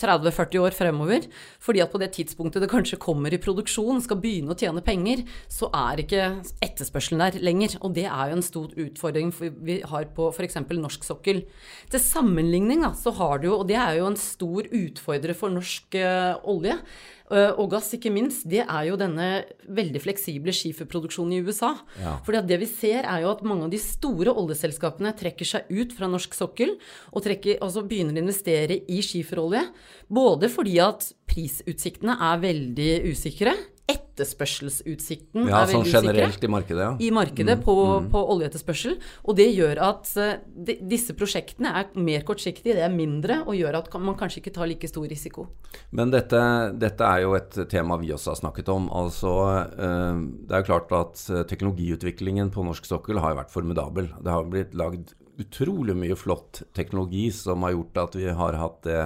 30-40 0.00 0.62
år 0.62 0.76
fremover. 0.76 1.26
Fordi 1.62 1.82
at 1.84 1.92
på 1.92 2.00
det 2.02 2.12
tidspunktet 2.16 2.64
det 2.64 2.70
kanskje 2.72 3.00
kommer 3.02 3.32
i 3.32 3.40
produksjon, 3.42 4.02
skal 4.02 4.20
begynne 4.22 4.54
å 4.54 4.58
tjene 4.58 4.84
penger, 4.84 5.24
så 5.50 5.70
er 5.74 6.02
ikke 6.02 6.26
etterspørselen 6.64 7.22
der 7.22 7.38
lenger. 7.44 7.78
Og 7.82 7.94
det 7.98 8.08
er 8.08 8.32
jo 8.32 8.38
en 8.38 8.46
stor 8.46 8.76
utfordring 8.86 9.32
vi 9.62 9.80
har 9.86 10.10
på 10.16 10.28
f.eks. 10.32 10.60
norsk 10.72 11.06
sokkel. 11.06 11.44
Til 11.92 12.02
sammenligning 12.02 12.84
da, 12.86 12.92
så 12.98 13.14
har 13.18 13.42
du 13.42 13.50
jo, 13.50 13.56
og 13.60 13.68
det 13.70 13.78
er 13.80 14.00
jo 14.00 14.10
en 14.10 14.20
stor 14.20 14.68
utfordrer 14.68 15.36
for 15.38 15.54
norsk 15.54 15.98
uh, 16.00 16.38
olje, 16.50 16.78
Eh, 17.21 17.21
og 17.32 17.70
gass, 17.72 17.90
ikke 17.96 18.12
minst, 18.12 18.44
det 18.50 18.60
er 18.62 18.86
jo 18.88 18.98
denne 19.00 19.28
veldig 19.72 20.02
fleksible 20.04 20.52
skiferproduksjonen 20.56 21.38
i 21.38 21.40
USA. 21.46 21.72
Ja. 22.00 22.16
Fordi 22.26 22.42
det 22.50 22.58
vi 22.60 22.68
ser, 22.70 23.06
er 23.08 23.24
jo 23.24 23.32
at 23.32 23.44
mange 23.46 23.66
av 23.66 23.72
de 23.72 23.80
store 23.82 24.34
oljeselskapene 24.36 25.14
trekker 25.18 25.48
seg 25.48 25.72
ut 25.72 25.94
fra 25.96 26.10
norsk 26.12 26.36
sokkel 26.36 26.76
og 27.10 27.24
trekker, 27.24 27.60
altså 27.64 27.84
begynner 27.88 28.20
å 28.20 28.24
investere 28.26 28.82
i 28.84 29.00
skiferolje. 29.04 29.64
Både 30.12 30.50
fordi 30.52 30.76
at 30.84 31.08
prisutsiktene 31.30 32.18
er 32.20 32.42
veldig 32.42 32.90
usikre, 33.08 33.56
etterspørselsutsikten 33.90 35.48
ja, 35.48 35.62
er 35.62 35.70
veldig 35.70 35.90
sånn 35.90 36.04
generelt 36.06 36.44
i 36.44 36.50
markedet, 36.52 36.84
ja. 36.84 36.90
I 37.02 37.08
markedet 37.14 37.56
mm, 37.58 37.62
på, 37.64 37.74
mm. 37.88 38.08
på, 38.12 38.20
oljeetterspørsel. 38.34 38.94
Og 39.26 39.36
det 39.40 39.48
gjør 39.50 39.80
at 39.88 40.12
uh, 40.20 40.34
de, 40.46 40.76
disse 40.88 41.16
prosjektene 41.18 41.72
er 41.80 41.88
mer 41.98 42.26
kortsiktige, 42.28 42.76
det 42.78 42.84
er 42.86 42.94
mindre, 42.94 43.40
og 43.42 43.58
gjør 43.58 43.80
at 43.80 43.90
man 43.98 44.16
kanskje 44.20 44.42
ikke 44.42 44.54
tar 44.54 44.70
like 44.70 44.90
stor 44.90 45.08
risiko. 45.10 45.48
Men 45.90 46.14
dette, 46.14 46.42
dette 46.78 47.08
er 47.08 47.24
jo 47.24 47.34
et 47.38 47.58
tema 47.72 47.98
vi 48.00 48.12
også 48.14 48.34
har 48.34 48.40
snakket 48.44 48.70
om. 48.72 48.86
Altså, 49.02 49.34
uh, 49.74 50.22
det 50.46 50.56
er 50.56 50.62
jo 50.62 50.70
klart 50.70 50.96
at 50.96 51.26
eh, 51.32 51.44
teknologiutviklingen 51.48 52.52
på 52.54 52.64
norsk 52.66 52.86
sokkel 52.86 53.20
har 53.22 53.36
vært 53.38 53.52
formidabel. 53.52 54.12
Det 54.22 54.32
har 54.32 54.48
blitt 54.48 54.76
lagd 54.78 55.16
utrolig 55.42 55.94
mye 55.96 56.16
flott 56.18 56.62
teknologi 56.76 57.30
som 57.34 57.64
har 57.66 57.74
gjort 57.74 58.02
at 58.04 58.18
vi 58.20 58.28
har 58.36 58.58
hatt 58.60 58.82
det 58.86 59.00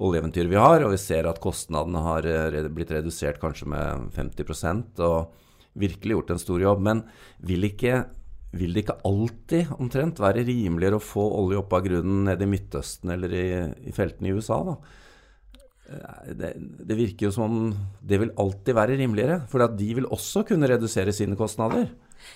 oljeeventyret 0.00 0.50
vi 0.50 0.60
har, 0.60 0.84
og 0.84 0.94
vi 0.94 1.00
ser 1.00 1.28
at 1.28 1.40
kostnadene 1.42 2.02
har 2.04 2.28
eh, 2.28 2.68
blitt 2.72 2.92
redusert 2.94 3.40
kanskje 3.42 3.68
med 3.72 4.08
50% 4.16 5.02
og 5.04 5.32
virkelig 5.78 6.16
gjort 6.16 6.34
en 6.34 6.42
stor 6.42 6.64
jobb. 6.64 6.82
Men 6.84 7.04
vil, 7.44 7.68
ikke, 7.68 8.02
vil 8.56 8.72
det 8.72 8.86
ikke 8.86 9.00
alltid 9.08 9.76
omtrent 9.78 10.22
være 10.22 10.46
rimeligere 10.48 10.98
å 11.00 11.04
få 11.04 11.26
olje 11.42 11.60
opp 11.60 11.76
av 11.76 11.86
grunnen 11.86 12.26
nede 12.30 12.46
i 12.46 12.50
Midtøsten 12.50 13.12
eller 13.14 13.36
i, 13.36 13.46
i 13.88 13.94
feltene 13.96 14.32
i 14.32 14.36
USA, 14.36 14.62
da? 14.72 14.76
det, 16.32 16.52
det, 16.56 16.96
virker 16.96 17.26
jo 17.26 17.32
som 17.34 17.44
om 17.44 17.72
det 18.00 18.20
vil 18.22 18.32
alltid 18.40 18.76
være 18.76 18.96
rimeligere, 18.96 19.42
for 19.50 19.64
de 19.76 19.88
vil 19.98 20.08
også 20.08 20.44
kunne 20.48 20.70
redusere 20.70 21.12
sine 21.12 21.36
kostnader. 21.36 21.90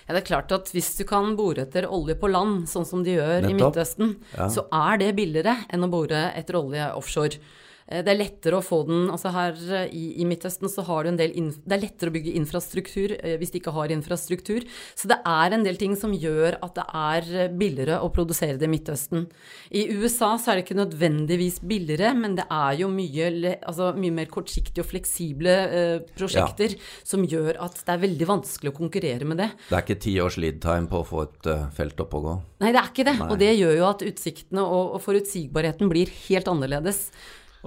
Ja, 0.07 0.15
det 0.15 0.23
er 0.23 0.27
klart 0.29 0.51
at 0.55 0.71
Hvis 0.73 0.93
du 0.99 1.03
kan 1.07 1.35
bore 1.39 1.65
etter 1.65 1.87
olje 1.89 2.17
på 2.19 2.29
land, 2.31 2.65
sånn 2.71 2.87
som 2.87 3.05
de 3.05 3.17
gjør 3.17 3.41
Nettopp. 3.43 3.51
i 3.51 3.59
Midtøsten, 3.59 4.15
ja. 4.35 4.49
så 4.51 4.67
er 4.73 5.01
det 5.03 5.13
billigere 5.17 5.55
enn 5.73 5.87
å 5.87 5.91
bore 5.91 6.27
etter 6.37 6.59
olje 6.59 6.89
offshore. 6.97 7.41
Eh, 7.87 8.03
det 8.03 8.13
er 8.13 8.19
lettere 8.19 8.59
å 8.59 8.65
få 8.65 8.81
den 8.87 9.07
altså 9.13 9.31
Her 9.35 9.55
eh, 9.55 9.93
i, 9.95 10.05
i 10.21 10.27
Midtøsten 10.27 10.69
så 10.71 10.83
har 10.87 11.05
du 11.05 11.11
en 11.13 11.19
del 11.19 11.33
Det 11.33 11.75
er 11.75 11.83
lettere 11.83 12.11
å 12.11 12.15
bygge 12.15 12.35
infrastruktur 12.39 13.15
eh, 13.17 13.37
hvis 13.39 13.53
de 13.53 13.61
ikke 13.61 13.73
har 13.75 13.93
infrastruktur. 13.93 14.65
Så 14.97 15.09
det 15.11 15.19
er 15.23 15.55
en 15.55 15.65
del 15.65 15.79
ting 15.79 15.95
som 15.99 16.15
gjør 16.15 16.59
at 16.65 16.75
det 16.77 16.85
er 16.87 17.53
billigere 17.57 18.01
å 18.03 18.11
produsere 18.13 18.57
det 18.59 18.67
i 18.67 18.71
Midtøsten. 18.71 19.27
I 19.71 19.87
USA 19.95 20.33
så 20.39 20.51
er 20.51 20.59
det 20.59 20.65
ikke 20.65 20.79
nødvendigvis 20.79 21.61
billigere, 21.67 22.13
men 22.17 22.37
det 22.37 22.47
er 22.53 22.77
jo 22.81 22.89
mye, 22.91 23.55
altså 23.57 23.91
mye 23.97 24.15
mer 24.19 24.29
kortsiktige 24.31 24.83
og 24.83 24.89
fleksible 24.91 25.55
eh, 25.67 25.95
prosjekter 26.17 26.75
ja. 26.75 26.83
som 27.07 27.25
gjør 27.27 27.61
at 27.63 27.79
det 27.79 27.95
er 27.95 28.03
veldig 28.03 28.29
vanskelig 28.29 28.73
å 28.73 28.77
konkurrere 28.77 29.27
med 29.27 29.41
det. 29.41 29.49
Det 29.69 29.79
er 29.79 29.85
ikke 29.85 30.01
ti 30.07 30.17
års 30.23 30.39
lead 30.41 30.61
time 30.63 30.91
på 30.91 31.01
å 31.01 31.07
få 31.07 31.23
et 31.25 31.49
uh, 31.51 31.65
felt 31.75 31.99
opp 32.03 32.15
og 32.17 32.27
gå? 32.27 32.35
Nei, 32.63 32.71
det 32.73 32.81
er 32.81 32.91
ikke 32.91 33.07
det. 33.07 33.17
Nei. 33.19 33.27
Og 33.31 33.41
det 33.41 33.51
gjør 33.55 33.75
jo 33.79 33.89
at 33.89 34.05
utsiktene 34.07 34.63
og, 34.63 34.95
og 34.97 35.03
forutsigbarheten 35.05 35.91
blir 35.91 36.11
helt 36.27 36.49
annerledes. 36.51 37.07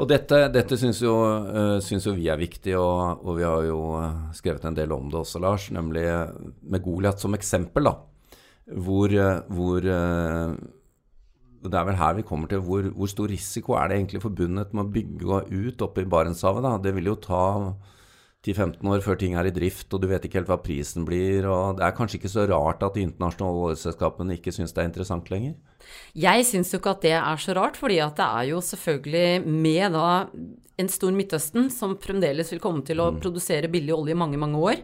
Og 0.00 0.08
dette, 0.08 0.36
dette 0.54 0.78
syns 0.80 1.02
jo, 1.04 1.12
uh, 1.20 1.76
syns 1.84 2.06
jo, 2.08 2.14
vi 2.16 2.30
er 2.32 2.40
viktig, 2.40 2.72
og, 2.80 3.20
og, 3.20 3.34
vi 3.36 3.44
har 3.44 3.66
jo 3.68 3.78
uh, 4.00 4.30
skrevet 4.36 4.64
en 4.64 4.76
del 4.78 4.92
om 4.96 5.10
det 5.12 5.20
også, 5.20 5.42
Lars. 5.44 5.68
Nemlig 5.76 6.06
med 6.62 6.84
Goliat 6.84 7.20
som 7.20 7.36
eksempel, 7.36 7.90
da. 7.90 7.96
Hvor, 8.70 9.10
hvor 9.50 9.82
Det 9.82 11.74
er 11.74 11.86
vel 11.88 11.96
her 11.98 12.12
vi 12.14 12.22
kommer 12.22 12.46
til 12.46 12.60
hvor, 12.62 12.84
hvor, 12.94 13.08
stor 13.10 13.26
risiko 13.26 13.74
er 13.74 13.88
det 13.90 13.96
egentlig 13.96 14.20
forbundet 14.22 14.70
med 14.70 14.84
å 14.84 14.92
bygge 14.94 15.40
ut 15.50 15.82
oppe 15.82 16.04
i 16.04 16.10
Barentshavet. 16.12 16.62
da. 16.62 16.76
Det 16.78 16.94
vil 16.94 17.10
jo 17.10 17.16
ta 17.18 17.42
10-15 18.40 18.88
år 18.88 19.02
før 19.04 19.18
ting 19.20 19.34
er 19.36 19.50
i 19.50 19.52
drift, 19.52 19.90
og 19.92 20.00
du 20.00 20.06
vet 20.08 20.24
ikke 20.24 20.38
helt 20.40 20.48
hva 20.48 20.56
prisen 20.64 21.04
blir. 21.04 21.44
og 21.44 21.76
Det 21.76 21.84
er 21.84 21.96
kanskje 21.96 22.16
ikke 22.20 22.32
så 22.32 22.46
rart 22.48 22.80
at 22.86 22.96
de 22.96 23.04
internasjonale 23.04 23.66
oljeselskapene 23.66 24.38
ikke 24.38 24.54
syns 24.56 24.72
det 24.72 24.80
er 24.80 24.88
interessant 24.88 25.28
lenger? 25.32 25.58
Jeg 26.16 26.46
syns 26.48 26.72
jo 26.72 26.80
ikke 26.80 26.96
at 26.96 27.04
det 27.04 27.14
er 27.18 27.44
så 27.44 27.56
rart, 27.58 27.76
fordi 27.76 28.00
at 28.00 28.16
det 28.16 28.26
er 28.26 28.48
jo 28.54 28.62
selvfølgelig 28.64 29.44
med 29.44 29.96
da 29.96 30.08
en 30.80 30.88
stor 30.88 31.12
Midtøsten 31.12 31.68
som 31.68 31.98
fremdeles 32.00 32.48
vil 32.54 32.62
komme 32.62 32.80
til 32.86 33.02
å 33.02 33.10
mm. 33.12 33.20
produsere 33.20 33.68
billig 33.68 33.92
olje 33.92 34.16
i 34.16 34.20
mange, 34.20 34.40
mange 34.40 34.60
år 34.60 34.80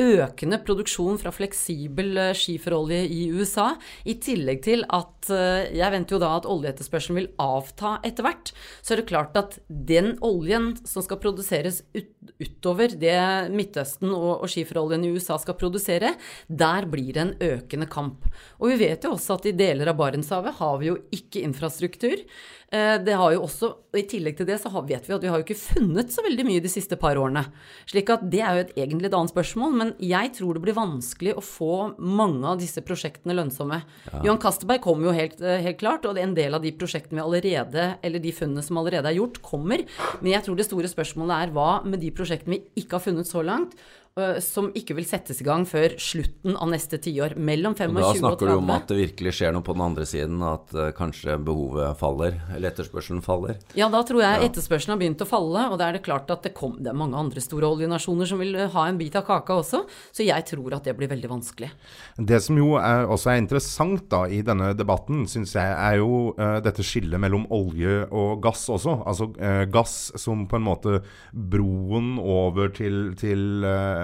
økende 0.00 0.58
produksjon 0.64 1.18
fra 1.20 1.30
fleksibel 1.34 2.18
eh, 2.18 2.32
skiferolje 2.36 3.04
i 3.06 3.20
USA, 3.34 3.74
i 4.04 4.16
tillegg 4.22 4.62
til 4.66 4.82
at 4.92 5.30
eh, 5.30 5.70
jeg 5.76 5.94
venter 5.94 6.16
jo 6.16 6.22
da 6.22 6.32
at 6.38 6.48
oljeetterspørselen 6.50 7.20
vil 7.20 7.30
avta 7.42 7.96
etter 8.06 8.26
hvert, 8.26 8.50
så 8.82 8.94
er 8.94 9.02
det 9.02 9.08
klart 9.10 9.38
at 9.38 9.58
den 9.68 10.14
oljen 10.24 10.72
som 10.82 11.04
skal 11.04 11.20
produseres 11.22 11.82
ut, 11.94 12.10
utover 12.42 12.96
det 12.98 13.14
Midtøsten 13.54 14.10
og, 14.10 14.42
og 14.42 14.50
skiferoljen 14.50 15.06
i 15.06 15.12
USA 15.14 15.38
skal 15.40 15.58
produsere, 15.60 16.14
der 16.48 16.90
blir 16.90 17.14
det 17.14 17.22
en 17.22 17.36
økende 17.54 17.88
kamp. 17.90 18.26
Og 18.58 18.72
vi 18.72 18.80
vet 18.86 19.06
jo 19.06 19.14
også 19.14 19.38
at 19.38 19.48
i 19.50 19.56
deler 19.56 19.92
av 19.92 19.98
Barentshavet 20.00 20.58
har 20.58 20.76
vi 20.82 20.90
jo 20.90 20.98
ikke 21.14 21.44
infrastruktur. 21.46 22.26
Eh, 22.74 22.96
det 23.04 23.14
har 23.14 23.34
jo 23.34 23.44
også, 23.44 23.70
I 23.94 24.02
tillegg 24.10 24.38
til 24.38 24.48
det 24.48 24.56
så 24.62 24.72
vet 24.82 25.06
vi 25.06 25.14
at 25.14 25.22
vi 25.22 25.30
har 25.30 25.38
jo 25.38 25.46
ikke 25.46 25.60
funnet 25.60 26.10
så 26.10 26.24
veldig 26.24 26.46
mye 26.48 26.62
de 26.64 26.72
siste 26.72 26.98
par 26.98 27.18
årene. 27.20 27.44
slik 27.86 28.10
at 28.10 28.24
det 28.30 28.40
er 28.40 28.56
jo 28.56 28.64
et 28.64 28.74
egentlig 28.76 29.10
et 29.10 29.16
annet 29.18 29.30
spørsmål, 29.30 29.76
men 29.84 29.94
jeg 30.00 30.32
tror 30.38 30.56
det 30.56 30.62
blir 30.64 30.76
vanskelig 30.76 31.34
å 31.36 31.44
få 31.44 31.74
mange 32.00 32.48
av 32.48 32.60
disse 32.60 32.82
prosjektene 32.84 33.36
lønnsomme. 33.36 33.80
Ja. 34.08 34.22
Johan 34.24 34.40
Castberg 34.42 34.82
kommer 34.84 35.10
jo 35.10 35.16
helt, 35.16 35.40
eh, 35.40 35.60
helt, 35.60 35.78
klart, 35.78 36.06
og 36.08 36.18
en 36.18 36.34
del 36.34 36.54
av 36.54 36.62
de 36.62 36.72
prosjektene 36.72 37.20
vi 37.20 37.24
allerede, 37.24 37.98
eller 38.02 38.18
de 38.18 38.32
funnene 38.32 38.62
som 38.64 38.78
allerede 38.80 39.10
er 39.10 39.18
gjort, 39.18 39.42
kommer. 39.42 39.84
Men 40.20 40.32
jeg 40.32 40.44
tror 40.44 40.56
det 40.56 40.66
store 40.66 40.88
spørsmålet 40.88 41.48
er 41.48 41.52
hva 41.52 41.84
med 41.84 42.00
de 42.00 42.10
prosjektene 42.10 42.56
vi 42.56 42.82
ikke 42.82 42.98
har 42.98 43.04
funnet 43.04 43.28
så 43.28 43.44
langt? 43.44 43.76
Eh, 44.14 44.36
som 44.38 44.68
ikke 44.78 44.94
vil 44.94 45.06
settes 45.10 45.40
i 45.42 45.44
gang 45.46 45.64
før 45.66 45.96
slutten 45.98 46.54
av 46.54 46.68
neste 46.70 47.00
tiår. 47.02 47.32
Mellom 47.34 47.74
25 47.74 47.96
og 47.96 47.96
30. 47.98 48.04
Da 48.04 48.20
snakker 48.20 48.46
du 48.46 48.52
om 48.60 48.68
at 48.70 48.84
det 48.86 48.98
virkelig 49.00 49.32
skjer 49.34 49.54
noe 49.56 49.66
på 49.66 49.74
den 49.74 49.82
andre 49.82 50.04
siden, 50.06 50.42
at 50.46 50.70
uh, 50.70 50.92
kanskje 50.94 51.34
behovet 51.42 51.98
faller, 51.98 52.36
eller 52.54 52.70
etterspørselen 52.70 53.24
faller? 53.26 53.58
Ja, 53.74 53.88
da 53.90 54.04
tror 54.06 54.22
jeg 54.22 54.38
ja. 54.38 54.46
etterspørselen 54.46 54.94
har 54.94 55.00
begynt 55.00 55.24
å 55.24 55.26
falle, 55.26 55.64
og 55.66 55.80
da 55.80 55.88
er 55.88 55.98
det 55.98 56.04
klart 56.06 56.30
at 56.30 56.46
det, 56.46 56.52
kom, 56.54 56.76
det 56.78 56.92
er 56.92 57.00
mange 57.00 57.18
andre 57.18 57.42
store 57.42 57.72
oljenasjoner 57.74 58.30
som 58.30 58.38
vil 58.38 58.54
ha 58.76 58.84
en 58.86 59.00
bit 59.00 59.18
av 59.18 59.26
kaka 59.26 59.56
også, 59.64 59.82
så 60.14 60.28
jeg 60.28 60.46
tror 60.52 60.78
at 60.78 60.86
det 60.86 60.94
blir 60.94 61.10
veldig 61.10 61.32
vanskelig. 61.34 61.72
Det 62.14 62.38
som 62.46 62.62
jo 62.62 62.76
er, 62.78 63.08
også 63.10 63.32
er 63.34 63.42
interessant 63.42 64.06
da 64.14 64.22
i 64.30 64.44
denne 64.46 64.70
debatten, 64.78 65.26
syns 65.26 65.56
jeg, 65.58 65.74
er 65.74 65.98
jo 65.98 66.36
uh, 66.38 66.60
dette 66.62 66.86
skillet 66.86 67.18
mellom 67.18 67.48
olje 67.50 68.04
og 68.14 68.38
gass 68.46 68.68
også. 68.70 69.00
Altså 69.02 69.32
uh, 69.34 69.66
gass 69.66 70.14
som 70.22 70.46
på 70.46 70.62
en 70.62 70.68
måte 70.70 71.02
broen 71.34 72.14
over 72.22 72.70
til, 72.78 73.10
til 73.18 73.66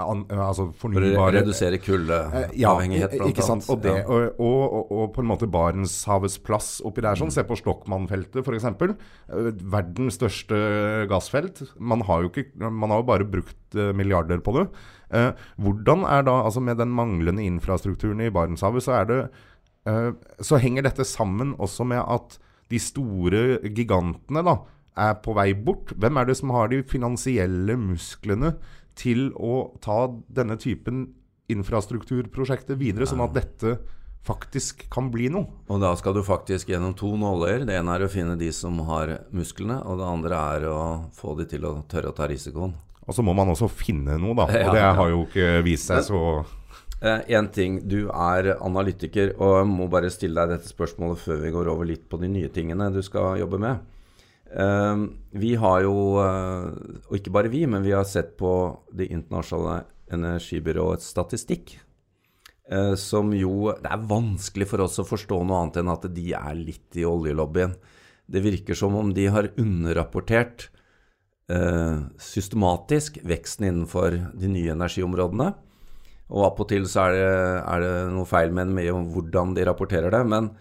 an, 0.00 0.24
altså 0.30 0.66
fornybare 0.78 1.40
redusere 1.40 1.78
kuldeavhengighet, 1.82 3.14
eh, 3.14 3.20
ja, 3.20 3.28
ikke 3.30 3.46
sant. 3.46 3.66
Og, 3.72 3.80
det, 3.84 3.94
og, 4.04 4.40
og, 4.42 4.90
og, 4.92 5.04
på 5.14 5.22
en 5.22 5.30
måte 5.30 5.48
Barentshavets 5.50 6.38
plass 6.44 6.76
oppi 6.84 7.04
der. 7.04 7.18
sånn, 7.18 7.32
mm. 7.32 7.36
Se 7.36 7.46
på 7.48 7.58
Stokmann-feltet, 7.60 8.40
f.eks. 8.42 8.68
Eh, 8.70 9.50
verdens 9.74 10.18
største 10.18 10.58
gassfelt. 11.10 11.64
Man 11.78 12.04
har 12.08 12.26
jo, 12.26 12.32
ikke, 12.32 12.48
man 12.68 12.92
har 12.92 13.02
jo 13.02 13.08
bare 13.12 13.28
brukt 13.28 13.80
milliarder 13.96 14.38
på 14.44 14.54
det. 14.54 14.68
hvordan 15.58 16.04
er 16.06 16.22
da, 16.22 16.36
altså 16.46 16.60
Med 16.60 16.78
den 16.78 16.92
manglende 16.94 17.42
infrastrukturen 17.42 18.20
i 18.22 18.30
Barentshavet, 18.30 18.82
så 18.82 19.00
er 19.00 19.10
det 19.10 19.20
så 20.40 20.56
henger 20.56 20.86
dette 20.86 21.04
sammen 21.04 21.50
også 21.60 21.84
med 21.84 22.00
at 22.00 22.38
de 22.72 22.78
store 22.80 23.58
gigantene 23.76 24.40
da, 24.46 24.54
er 24.94 25.16
på 25.22 25.34
vei 25.36 25.50
bort. 25.54 25.92
Hvem 25.98 26.18
er 26.20 26.28
det 26.28 26.38
som 26.38 26.52
har 26.54 26.70
de 26.70 26.82
finansielle 26.86 27.76
musklene 27.78 28.54
til 28.98 29.28
å 29.34 29.74
ta 29.82 30.06
denne 30.32 30.56
typen 30.60 31.08
infrastrukturprosjekter 31.52 32.78
videre, 32.80 33.08
sånn 33.08 33.24
at 33.24 33.34
dette 33.36 33.76
faktisk 34.24 34.86
kan 34.92 35.10
bli 35.12 35.28
noe. 35.32 35.50
Og 35.68 35.82
da 35.82 35.92
skal 36.00 36.16
du 36.16 36.22
faktisk 36.24 36.70
gjennom 36.72 36.94
to 36.96 37.10
nåler. 37.20 37.66
Det 37.68 37.76
ene 37.76 37.98
er 37.98 38.06
å 38.06 38.10
finne 38.12 38.38
de 38.40 38.48
som 38.56 38.78
har 38.88 39.18
musklene, 39.36 39.82
og 39.84 40.00
det 40.00 40.08
andre 40.08 40.42
er 40.56 40.68
å 40.72 40.80
få 41.16 41.36
de 41.38 41.48
til 41.50 41.68
å 41.68 41.76
tørre 41.90 42.14
å 42.14 42.16
ta 42.16 42.28
risikoen. 42.30 42.72
Og 43.04 43.12
så 43.12 43.20
må 43.20 43.34
man 43.36 43.52
også 43.52 43.68
finne 43.68 44.16
noe, 44.16 44.36
da. 44.38 44.48
Og 44.64 44.76
det 44.78 44.84
har 44.98 45.10
jo 45.12 45.24
ikke 45.26 45.48
vist 45.66 45.90
seg 45.90 46.06
så 46.08 46.20
Én 47.04 47.44
eh, 47.44 47.50
ting. 47.52 47.82
Du 47.84 48.06
er 48.08 48.54
analytiker, 48.54 49.34
og 49.36 49.58
jeg 49.58 49.66
må 49.68 49.90
bare 49.92 50.08
stille 50.12 50.40
deg 50.40 50.54
dette 50.54 50.70
spørsmålet 50.70 51.20
før 51.20 51.42
vi 51.42 51.50
går 51.52 51.68
over 51.68 51.88
litt 51.88 52.06
på 52.08 52.16
de 52.22 52.30
nye 52.32 52.48
tingene 52.54 52.88
du 52.94 53.02
skal 53.04 53.36
jobbe 53.42 53.60
med. 53.60 53.82
Ehm, 54.52 55.08
vi 55.30 55.54
har 55.54 55.82
jo, 55.82 55.94
eh, 56.20 57.00
og 57.08 57.16
ikke 57.16 57.32
bare 57.32 57.50
vi, 57.50 57.64
men 57.66 57.82
vi 57.82 57.94
har 57.96 58.04
sett 58.04 58.36
på 58.36 58.78
Det 58.92 59.08
internasjonale 59.10 59.84
energibyråets 60.12 61.06
statistikk. 61.10 61.80
Eh, 62.70 62.94
som 62.94 63.32
jo 63.32 63.72
Det 63.72 63.90
er 63.90 64.08
vanskelig 64.08 64.68
for 64.68 64.80
oss 64.80 64.98
å 64.98 65.04
forstå 65.04 65.44
noe 65.44 65.62
annet 65.62 65.76
enn 65.76 65.88
at 65.88 66.14
de 66.14 66.32
er 66.32 66.54
litt 66.54 66.96
i 66.96 67.04
oljelobbyen. 67.04 67.74
Det 68.26 68.40
virker 68.40 68.74
som 68.74 68.94
om 68.94 69.12
de 69.12 69.26
har 69.26 69.50
underrapportert 69.58 70.70
eh, 71.50 71.98
systematisk 72.16 73.18
veksten 73.22 73.66
innenfor 73.68 74.32
de 74.32 74.48
nye 74.48 74.72
energiområdene. 74.72 75.54
Og 76.30 76.44
opp 76.46 76.68
til 76.68 76.86
så 76.88 77.10
er 77.10 77.12
det, 77.12 77.64
er 77.68 77.80
det 77.80 78.12
noe 78.14 78.24
feil 78.24 78.50
med, 78.50 78.68
med 78.68 79.12
hvordan 79.12 79.54
de 79.54 79.64
rapporterer 79.64 80.10
det. 80.10 80.26
men 80.26 80.56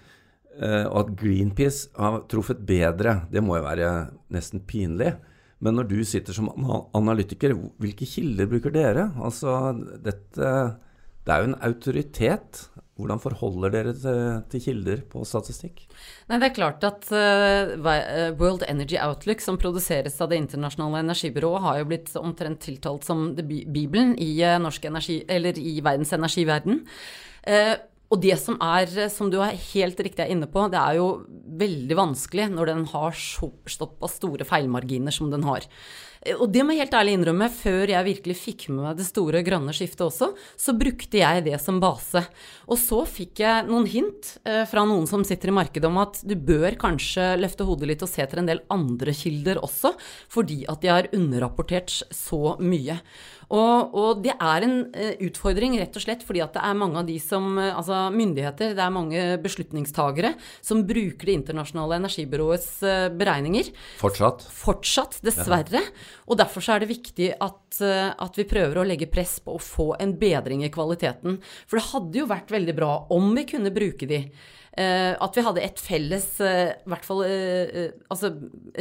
og 0.61 0.97
at 0.99 1.13
Greenpeace 1.17 1.89
har 1.97 2.19
truffet 2.29 2.59
bedre, 2.67 3.23
det 3.33 3.41
må 3.41 3.57
jo 3.57 3.63
være 3.65 3.87
nesten 4.33 4.61
pinlig. 4.69 5.15
Men 5.63 5.77
når 5.79 5.87
du 5.87 5.99
sitter 6.07 6.35
som 6.35 6.49
analytiker, 6.97 7.55
hvilke 7.81 8.07
kilder 8.09 8.49
bruker 8.51 8.73
dere? 8.73 9.11
Altså, 9.23 9.71
dette 10.03 10.49
Det 11.23 11.31
er 11.31 11.39
jo 11.39 11.47
en 11.53 11.61
autoritet. 11.63 12.65
Hvordan 12.99 13.21
forholder 13.23 13.71
dere 13.71 13.93
til, 13.95 14.17
til 14.51 14.61
kilder 14.61 14.99
på 15.09 15.23
statistikk? 15.25 15.85
Nei, 16.27 16.37
det 16.37 16.49
er 16.49 16.57
klart 16.57 16.83
at 16.83 17.07
uh, 17.15 18.35
World 18.35 18.65
Energy 18.67 18.99
Outlook, 18.99 19.39
som 19.41 19.57
produseres 19.57 20.19
av 20.21 20.29
Det 20.29 20.41
internasjonale 20.41 20.99
energibyrået, 21.01 21.63
har 21.63 21.79
jo 21.79 21.87
blitt 21.89 22.11
omtrent 22.19 22.59
tiltalt 22.67 23.07
som 23.07 23.31
Bibelen 23.39 24.13
i, 24.19 24.35
uh, 24.43 24.59
energi, 24.59 25.23
i 25.23 25.79
verdens 25.79 26.13
energiverden. 26.13 26.83
Uh, 27.47 27.79
og 28.13 28.21
det 28.21 28.35
som 28.37 28.59
er, 28.61 28.91
som 29.09 29.31
du 29.33 29.39
er 29.41 29.57
helt 29.73 29.99
riktig 30.05 30.21
er 30.21 30.33
inne 30.33 30.45
på, 30.49 30.67
det 30.69 30.77
er 30.77 30.99
jo 30.99 31.07
veldig 31.57 31.97
vanskelig 31.97 32.51
når 32.53 32.69
den 32.69 32.87
har 32.91 33.15
så, 33.17 33.49
såpass 33.65 34.19
store 34.19 34.45
feilmarginer 34.45 35.13
som 35.13 35.31
den 35.33 35.45
har. 35.47 35.65
Og 36.37 36.45
det 36.53 36.63
må 36.63 36.71
jeg 36.71 36.85
helt 36.85 36.95
ærlig 36.95 37.15
innrømme, 37.17 37.49
før 37.51 37.91
jeg 37.91 38.07
virkelig 38.07 38.35
fikk 38.39 38.65
med 38.69 38.85
meg 38.85 38.99
det 38.99 39.07
store 39.09 39.41
grønne 39.43 39.73
skiftet 39.75 40.05
også, 40.05 40.29
så 40.31 40.75
brukte 40.77 41.19
jeg 41.19 41.43
det 41.49 41.57
som 41.59 41.81
base. 41.83 42.21
Og 42.69 42.79
så 42.79 43.01
fikk 43.09 43.41
jeg 43.43 43.67
noen 43.67 43.89
hint 43.91 44.37
eh, 44.47 44.63
fra 44.69 44.85
noen 44.87 45.09
som 45.09 45.25
sitter 45.27 45.51
i 45.51 45.57
markedet 45.57 45.89
om 45.89 45.99
at 45.99 46.21
du 46.23 46.37
bør 46.39 46.77
kanskje 46.79 47.33
løfte 47.41 47.67
hodet 47.67 47.91
litt 47.91 48.05
og 48.05 48.11
se 48.13 48.23
etter 48.23 48.39
en 48.39 48.47
del 48.47 48.63
andre 48.71 49.15
kilder 49.17 49.59
også, 49.65 49.91
fordi 50.31 50.61
at 50.71 50.85
de 50.85 50.93
har 50.93 51.11
underrapportert 51.17 52.03
så 52.13 52.55
mye. 52.61 53.01
Og, 53.53 53.93
og, 53.93 54.21
det 54.25 54.33
er 54.33 54.65
en 54.65 54.75
uh, 54.89 55.11
utfordring 55.27 55.75
rett 55.77 55.93
og 55.97 56.03
slett 56.03 56.23
fordi 56.25 56.41
at 56.43 56.55
det 56.55 56.63
er 56.65 56.79
mange 56.79 57.01
av 57.01 57.07
de 57.09 57.19
som 57.21 57.51
uh, 57.59 57.69
Altså 57.73 58.07
myndigheter, 58.13 58.73
det 58.77 58.81
er 58.81 58.93
mange 58.93 59.25
beslutningstagere 59.43 60.33
som 60.63 60.81
bruker 60.87 61.29
Det 61.29 61.37
internasjonale 61.37 61.99
energibyråets 62.01 62.71
uh, 62.85 63.07
beregninger. 63.13 63.69
Fortsatt? 64.01 64.47
Fortsatt, 64.53 65.19
dessverre. 65.25 65.83
Ja. 65.83 66.09
Og 66.31 66.39
derfor 66.39 66.65
så 66.65 66.75
er 66.75 66.83
det 66.83 66.91
viktig 66.93 67.29
at, 67.35 67.79
at, 67.83 68.37
vi 68.39 68.45
prøver 68.47 68.79
å 68.79 68.85
legge 68.87 69.09
press 69.11 69.37
på 69.43 69.55
å 69.55 69.61
få 69.61 69.87
en 70.01 70.15
bedring 70.19 70.63
i 70.65 70.71
kvaliteten. 70.73 71.39
For 71.67 71.79
det 71.79 71.87
hadde 71.91 72.21
jo 72.21 72.29
vært 72.29 72.53
veldig 72.53 72.75
bra 72.77 72.91
om 73.13 73.31
vi 73.35 73.45
kunne 73.49 73.73
bruke 73.75 74.07
de. 74.09 74.21
Uh, 74.73 75.13
at 75.21 75.35
vi 75.37 75.43
hadde 75.45 75.61
et 75.61 75.77
felles 75.77 76.23
uh, 76.41 76.71
hvert 76.89 77.05
fall, 77.05 77.19
uh, 77.21 77.91
altså, 78.09 78.31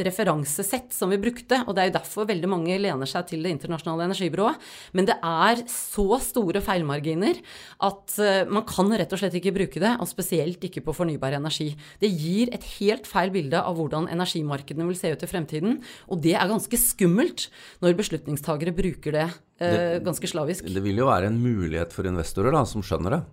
referansesett 0.07 0.89
som 0.95 1.11
vi 1.13 1.19
brukte. 1.21 1.59
Og 1.67 1.75
det 1.75 1.83
er 1.83 1.89
jo 1.91 1.95
derfor 1.99 2.25
veldig 2.31 2.49
mange 2.49 2.79
lener 2.81 3.09
seg 3.09 3.27
til 3.29 3.45
Det 3.45 3.51
internasjonale 3.53 4.07
energibyrået. 4.09 4.57
Men 4.97 5.09
det 5.09 5.19
er 5.21 5.61
så 5.69 6.17
store 6.23 6.63
feilmarginer 6.65 7.37
at 7.85 8.15
man 8.49 8.65
kan 8.65 8.89
rett 8.89 9.13
og 9.13 9.21
slett 9.21 9.37
ikke 9.37 9.53
bruke 9.53 9.81
det. 9.83 9.93
Og 10.01 10.09
spesielt 10.09 10.63
ikke 10.65 10.81
på 10.85 10.95
fornybar 10.97 11.37
energi. 11.37 11.69
Det 12.01 12.09
gir 12.09 12.49
et 12.55 12.65
helt 12.79 13.05
feil 13.09 13.33
bilde 13.33 13.61
av 13.61 13.77
hvordan 13.77 14.09
energimarkedene 14.13 14.87
vil 14.89 14.97
se 14.97 15.13
ut 15.13 15.25
i 15.25 15.29
fremtiden. 15.29 15.77
Og 16.09 16.23
det 16.25 16.33
er 16.39 16.49
ganske 16.49 16.79
skummelt 16.79 17.47
når 17.83 17.99
beslutningstagere 17.99 18.73
bruker 18.75 19.19
det, 19.19 19.29
det 19.61 20.01
ganske 20.07 20.29
slavisk. 20.31 20.65
Det 20.73 20.85
vil 20.85 21.03
jo 21.03 21.11
være 21.11 21.29
en 21.29 21.41
mulighet 21.43 21.93
for 21.93 22.09
investorer 22.09 22.55
da, 22.55 22.65
som 22.69 22.85
skjønner 22.85 23.19
det. 23.19 23.23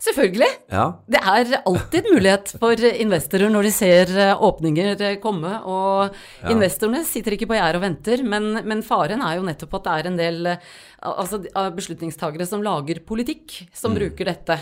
Selvfølgelig. 0.00 0.48
Ja. 0.72 0.84
Det 1.10 1.20
er 1.20 1.50
alltid 1.68 2.06
mulighet 2.08 2.54
for 2.60 2.84
investorer 2.88 3.50
når 3.52 3.66
de 3.68 3.72
ser 3.74 4.12
eh, 4.16 4.44
åpninger 4.48 5.02
eh, 5.04 5.16
komme. 5.20 5.50
Og 5.68 6.08
ja. 6.08 6.52
investorene 6.54 7.02
sitter 7.04 7.36
ikke 7.36 7.50
på 7.50 7.58
gjerdet 7.58 7.80
og 7.80 7.84
venter, 7.84 8.22
men, 8.24 8.62
men, 8.64 8.80
faren 8.86 9.24
er 9.24 9.36
jo 9.36 9.44
nettopp 9.44 9.76
at 9.76 9.84
det 9.88 9.96
er 9.96 10.08
en 10.08 10.16
del 10.20 10.50
eh, 10.54 10.64
altså, 11.10 11.42
beslutningstagere 11.76 12.48
som 12.48 12.64
lager 12.64 13.02
politikk, 13.04 13.58
som 13.76 13.92
mm. 13.92 14.00
bruker 14.00 14.32
dette. 14.32 14.58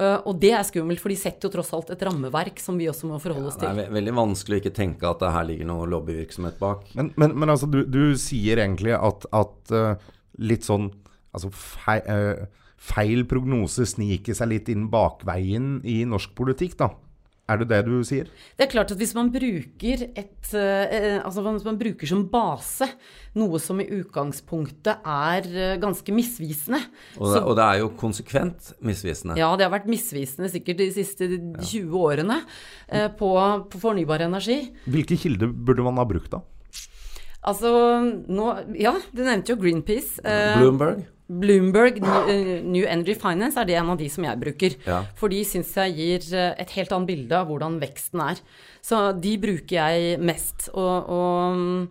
Og 0.00 0.38
det 0.40 0.54
er 0.56 0.62
skummelt, 0.64 1.00
for 1.02 1.12
de 1.12 1.16
setter 1.18 1.44
jo 1.44 1.52
tross 1.52 1.74
alt 1.76 1.90
et 1.92 2.02
rammeverk 2.06 2.60
som 2.62 2.78
vi 2.80 2.86
også 2.88 3.08
må 3.10 3.18
forholde 3.20 3.50
oss 3.50 3.58
til. 3.60 3.68
Ja, 3.68 3.74
det 3.76 3.88
er 3.90 3.98
veldig 3.98 4.14
vanskelig 4.16 4.56
å 4.56 4.62
ikke 4.62 4.76
tenke 4.78 5.10
at 5.10 5.20
det 5.20 5.32
her 5.34 5.44
ligger 5.44 5.68
noe 5.68 5.88
lobbyvirksomhet 5.92 6.56
bak. 6.62 6.86
Men, 6.96 7.10
men, 7.20 7.34
men 7.36 7.52
altså, 7.52 7.68
du, 7.68 7.82
du, 7.84 8.14
sier 8.16 8.62
egentlig 8.62 8.94
at, 8.96 9.26
at 9.36 9.74
litt 10.40 10.64
sånn 10.64 10.88
altså, 11.36 11.50
fei, 11.52 11.98
uh, 12.06 12.46
feil 12.80 13.26
prognose 13.28 13.84
sniker 13.88 14.36
seg 14.36 14.54
litt 14.54 14.72
inn 14.72 14.88
bakveien 14.92 15.78
i 15.84 16.00
norsk 16.08 16.32
politikk, 16.38 16.78
da. 16.80 16.90
Er 17.50 17.58
det 17.58 17.70
det 17.72 17.80
du 17.88 17.96
sier? 18.06 18.28
Det 18.54 18.66
er 18.66 18.70
klart 18.70 18.92
at 18.94 19.00
hvis 19.00 19.12
man 19.16 19.30
bruker 19.34 20.04
et 20.06 20.52
eh, 20.54 21.18
Altså 21.18 21.42
hvis 21.42 21.66
man 21.66 21.78
bruker 21.80 22.06
som 22.06 22.22
base 22.30 22.86
noe 23.38 23.58
som 23.62 23.80
i 23.82 23.88
utgangspunktet 23.96 25.02
er 25.02 25.48
eh, 25.50 25.74
ganske 25.82 26.14
misvisende 26.14 26.78
og 27.18 27.24
det, 27.26 27.32
så, 27.32 27.42
og 27.42 27.56
det, 27.58 27.66
er 27.66 27.82
jo 27.82 27.90
konsekvent 27.98 28.70
misvisende? 28.86 29.38
Ja, 29.40 29.50
det 29.58 29.66
har 29.66 29.74
vært 29.74 29.90
misvisende 29.90 30.50
sikkert 30.52 30.78
de 30.82 30.90
siste 30.94 31.26
ja. 31.26 31.40
20 31.58 31.98
årene 31.98 32.40
eh, 32.86 33.08
på, 33.18 33.32
på, 33.70 33.82
fornybar 33.82 34.22
energi. 34.28 34.60
Hvilke 34.86 35.18
kilder 35.18 35.50
burde 35.50 35.86
man 35.86 35.98
ha 35.98 36.06
brukt 36.06 36.30
da? 36.30 36.44
Altså 37.50 37.70
nå 38.28 38.50
Ja, 38.78 38.94
du 39.10 39.24
nevnte 39.24 39.56
jo 39.56 39.58
Greenpeace. 39.58 40.20
Eh, 40.22 40.60
Bloomberg? 40.60 41.02
Bloomberg 41.30 42.00
eh, 42.02 42.60
New 42.66 42.84
Energy 42.84 43.14
Finance 43.18 43.58
er 43.60 43.68
det 43.68 43.78
en 43.78 43.92
av 43.92 43.98
de 44.00 44.08
som 44.10 44.26
jeg 44.26 44.42
bruker. 44.42 44.76
Ja. 44.86 45.04
For 45.18 45.32
de 45.32 45.44
syns 45.46 45.72
jeg 45.78 45.96
gir 45.98 46.30
eh, 46.34 46.54
et 46.58 46.74
helt 46.74 46.94
annet 46.96 47.12
bilde 47.12 47.36
av 47.38 47.50
hvordan 47.50 47.78
veksten 47.82 48.24
er. 48.24 48.40
Så 48.82 49.10
de 49.14 49.36
bruker 49.40 49.76
jeg 49.76 50.16
mest. 50.26 50.68
Og, 50.74 51.12
og 51.14 51.60
mm, 51.60 51.86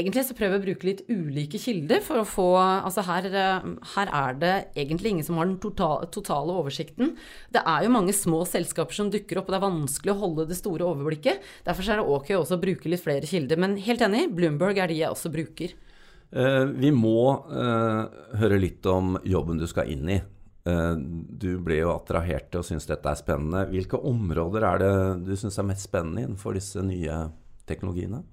egentlig 0.00 0.24
så 0.24 0.36
prøver 0.38 0.56
jeg 0.56 0.62
å 0.62 0.66
bruke 0.66 0.88
litt 0.88 1.04
ulike 1.10 1.60
kilder 1.60 2.02
for 2.04 2.22
å 2.22 2.28
få 2.28 2.48
Altså 2.56 3.04
her, 3.04 3.28
eh, 3.28 3.70
her 3.92 4.12
er 4.22 4.40
det 4.40 4.54
egentlig 4.86 5.12
ingen 5.12 5.28
som 5.28 5.40
har 5.40 5.50
den 5.50 5.60
totale, 5.60 6.08
totale 6.14 6.56
oversikten. 6.56 7.12
Det 7.52 7.60
er 7.60 7.84
jo 7.84 7.92
mange 7.92 8.16
små 8.16 8.44
selskaper 8.48 8.96
som 8.96 9.12
dukker 9.12 9.42
opp, 9.42 9.50
og 9.50 9.56
det 9.56 9.60
er 9.60 9.68
vanskelig 9.68 10.16
å 10.16 10.22
holde 10.24 10.48
det 10.48 10.56
store 10.56 10.88
overblikket. 10.88 11.44
Derfor 11.68 11.92
er 11.92 12.00
det 12.00 12.08
ok 12.16 12.38
også 12.40 12.56
å 12.56 12.64
bruke 12.64 12.88
litt 12.88 13.04
flere 13.04 13.28
kilder. 13.28 13.60
Men 13.60 13.76
helt 13.84 14.04
enig, 14.06 14.30
Bloomberg 14.32 14.80
er 14.80 14.88
de 14.88 15.02
jeg 15.02 15.12
også 15.12 15.34
bruker. 15.34 15.76
Eh, 16.34 16.64
vi 16.74 16.90
må 16.94 17.20
eh, 17.46 18.00
høre 18.40 18.58
litt 18.58 18.86
om 18.90 19.16
jobben 19.24 19.60
du 19.60 19.66
skal 19.70 19.90
inn 19.92 20.08
i. 20.10 20.18
Eh, 20.66 20.94
du 20.98 21.50
ble 21.62 21.80
jo 21.82 21.92
attrahert 21.94 22.50
til 22.50 22.62
og 22.62 22.68
syns 22.68 22.88
dette 22.88 23.10
er 23.10 23.20
spennende. 23.20 23.66
Hvilke 23.70 24.00
områder 24.00 24.66
er 24.66 24.82
det 24.82 24.94
du 25.28 25.34
syns 25.38 25.58
er 25.60 25.68
mest 25.68 25.86
spennende 25.86 26.26
innenfor 26.26 26.58
disse 26.58 26.82
nye 26.84 27.26
teknologiene? 27.68 28.24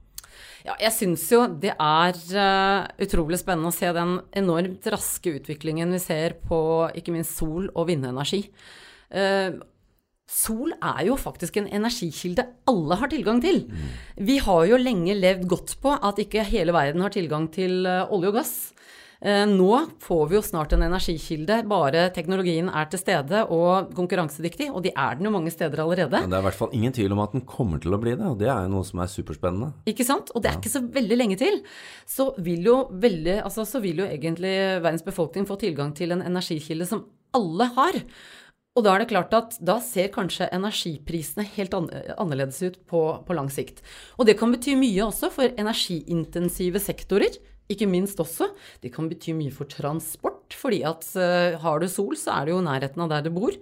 Ja, 0.63 0.77
jeg 0.79 0.93
syns 0.95 1.25
jo 1.29 1.43
det 1.61 1.73
er 1.75 2.17
uh, 2.33 2.85
utrolig 3.03 3.37
spennende 3.41 3.69
å 3.69 3.75
se 3.75 3.89
den 3.93 4.15
enormt 4.39 4.87
raske 4.89 5.35
utviklingen 5.35 5.91
vi 5.93 5.99
ser 6.01 6.37
på 6.47 6.57
ikke 6.95 7.13
minst 7.13 7.35
sol- 7.35 7.67
og 7.75 7.89
vindenergi. 7.91 8.45
Sol 10.29 10.71
er 10.71 11.01
jo 11.09 11.17
faktisk 11.19 11.57
en 11.59 11.67
energikilde 11.67 12.45
alle 12.69 12.95
har 12.99 13.11
tilgang 13.11 13.41
til. 13.43 13.65
Vi 14.15 14.37
har 14.39 14.67
jo 14.69 14.79
lenge 14.79 15.17
levd 15.19 15.49
godt 15.51 15.73
på 15.83 15.97
at 15.99 16.21
ikke 16.23 16.45
hele 16.47 16.75
verden 16.75 17.03
har 17.03 17.11
tilgang 17.11 17.49
til 17.51 17.83
uh, 17.83 18.07
olje 18.07 18.31
og 18.31 18.37
gass. 18.39 18.53
Uh, 19.23 19.43
nå 19.47 19.67
får 20.03 20.21
vi 20.31 20.37
jo 20.37 20.43
snart 20.43 20.75
en 20.75 20.85
energikilde, 20.87 21.57
bare 21.67 22.05
teknologien 22.15 22.71
er 22.71 22.87
til 22.91 23.01
stede 23.01 23.41
og 23.51 23.91
konkurransedyktig, 23.97 24.69
og 24.71 24.85
de 24.87 24.93
er 24.95 25.19
den 25.19 25.27
jo 25.27 25.33
mange 25.35 25.51
steder 25.51 25.83
allerede. 25.83 26.21
Men 26.23 26.31
det 26.31 26.39
er 26.39 26.45
i 26.45 26.47
hvert 26.47 26.59
fall 26.61 26.77
ingen 26.79 26.95
tvil 26.95 27.15
om 27.15 27.23
at 27.23 27.35
den 27.35 27.43
kommer 27.47 27.83
til 27.83 27.95
å 27.95 27.99
bli 27.99 28.15
det, 28.15 28.27
og 28.27 28.39
det 28.39 28.47
er 28.47 28.63
jo 28.63 28.71
noe 28.77 28.87
som 28.87 29.03
er 29.03 29.11
superspennende. 29.11 29.73
Ikke 29.91 30.07
sant? 30.07 30.31
Og 30.31 30.43
det 30.43 30.53
er 30.53 30.61
ikke 30.61 30.71
så 30.71 30.85
veldig 30.87 31.17
lenge 31.19 31.39
til. 31.43 31.59
Så 32.07 32.31
vil, 32.39 32.63
jo 32.63 32.77
veldig, 32.95 33.41
altså, 33.43 33.67
så 33.67 33.83
vil 33.83 34.05
jo 34.05 34.07
egentlig 34.07 34.55
verdens 34.79 35.03
befolkning 35.03 35.51
få 35.51 35.59
tilgang 35.59 35.91
til 35.99 36.15
en 36.15 36.23
energikilde 36.23 36.87
som 36.87 37.03
alle 37.35 37.67
har. 37.75 37.99
Og 38.73 38.81
da 38.81 38.95
er 38.95 39.03
det 39.03 39.11
klart 39.11 39.33
at 39.37 39.55
da 39.61 39.77
ser 39.85 40.09
kanskje 40.13 40.49
energiprisene 40.53 41.45
helt 41.55 41.75
annerledes 41.77 42.57
ut 42.65 42.79
på, 42.89 43.01
på, 43.21 43.35
lang 43.37 43.51
sikt. 43.53 43.83
Og 44.17 44.25
det 44.25 44.39
kan 44.39 44.53
bety 44.53 44.73
mye 44.79 45.03
også 45.05 45.29
for 45.33 45.53
energiintensive 45.61 46.81
sektorer. 46.81 47.37
Ikke 47.71 47.85
minst 47.87 48.17
også. 48.19 48.49
Det 48.83 48.89
kan 48.91 49.05
bety 49.07 49.31
mye 49.37 49.53
for 49.53 49.69
transport, 49.69 50.55
fordi 50.57 50.81
at 50.89 51.05
uh, 51.15 51.53
har 51.61 51.79
du 51.79 51.87
sol, 51.87 52.17
så 52.19 52.33
er 52.35 52.49
det 52.49 52.55
jo 52.55 52.57
i 52.59 52.65
nærheten 52.65 53.05
av 53.05 53.13
der 53.13 53.23
du 53.23 53.29
bor. 53.37 53.53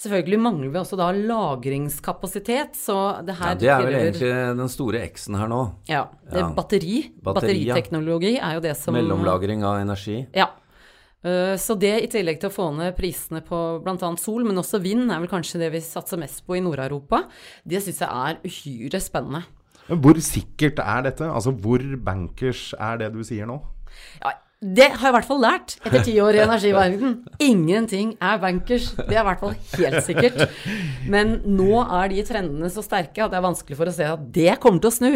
Selvfølgelig 0.00 0.40
mangler 0.40 0.70
vi 0.70 0.80
også 0.80 0.96
da 0.98 1.10
lagringskapasitet, 1.18 2.78
så 2.78 2.96
det 3.26 3.36
her 3.42 3.52
Ja, 3.52 3.58
det 3.60 3.74
er 3.74 3.84
vel 3.84 3.98
egentlig 3.98 4.32
den 4.62 4.72
store 4.72 5.02
X-en 5.10 5.36
her 5.42 5.50
nå. 5.50 5.60
Ja. 5.90 6.06
ja. 6.30 6.48
Batteri. 6.56 7.02
Batteri 7.18 7.66
Batteriteknologi 7.66 8.36
er 8.38 8.56
jo 8.56 8.64
det 8.70 8.78
som 8.78 8.96
Mellomlagring 8.96 9.66
av 9.66 9.82
energi. 9.82 10.22
Ja. 10.38 10.52
Eh, 11.20 11.54
så 11.60 11.76
det, 11.76 11.92
i 12.00 12.10
tillegg 12.10 12.40
til 12.40 12.48
å 12.48 12.54
få 12.54 12.68
ned 12.76 12.94
prisene 12.96 13.42
på 13.44 13.58
bl.a. 13.84 14.10
sol, 14.20 14.44
men 14.48 14.60
også 14.60 14.80
vind, 14.82 15.06
er 15.10 15.20
vel 15.20 15.32
kanskje 15.32 15.60
det 15.60 15.72
vi 15.74 15.82
satser 15.84 16.20
mest 16.20 16.42
på 16.46 16.56
i 16.56 16.62
Nord-Europa, 16.64 17.26
det 17.68 17.82
syns 17.84 18.00
jeg 18.04 18.08
er 18.08 18.40
uhyre 18.46 19.02
spennende. 19.04 19.44
Hvor 19.90 20.20
sikkert 20.22 20.78
er 20.84 21.08
dette? 21.08 21.26
Altså 21.26 21.50
hvor 21.50 21.82
bankers 22.04 22.70
er 22.78 23.00
det 23.00 23.10
du 23.16 23.24
sier 23.26 23.48
nå? 23.50 23.58
Ja, 24.22 24.36
det 24.60 24.90
har 24.90 25.06
jeg 25.06 25.08
i 25.08 25.14
hvert 25.14 25.28
fall 25.28 25.38
lært 25.40 25.74
etter 25.88 26.02
ti 26.04 26.14
år 26.20 26.36
i 26.36 26.42
energiverdenen. 26.44 27.14
Ingenting 27.40 28.10
er 28.20 28.42
bankers. 28.42 28.90
Det 28.98 29.16
er 29.16 29.22
i 29.22 29.28
hvert 29.30 29.40
fall 29.40 29.54
helt 29.78 30.04
sikkert. 30.04 30.42
Men 31.08 31.38
nå 31.48 31.80
er 31.80 32.12
de 32.12 32.26
trendene 32.28 32.68
så 32.72 32.84
sterke 32.84 33.24
at 33.24 33.32
det 33.32 33.40
er 33.40 33.46
vanskelig 33.46 33.78
for 33.78 33.88
å 33.88 33.94
se 33.96 34.10
at 34.12 34.28
det 34.36 34.58
kommer 34.60 34.84
til 34.84 34.92
å 34.92 34.98
snu. 34.98 35.14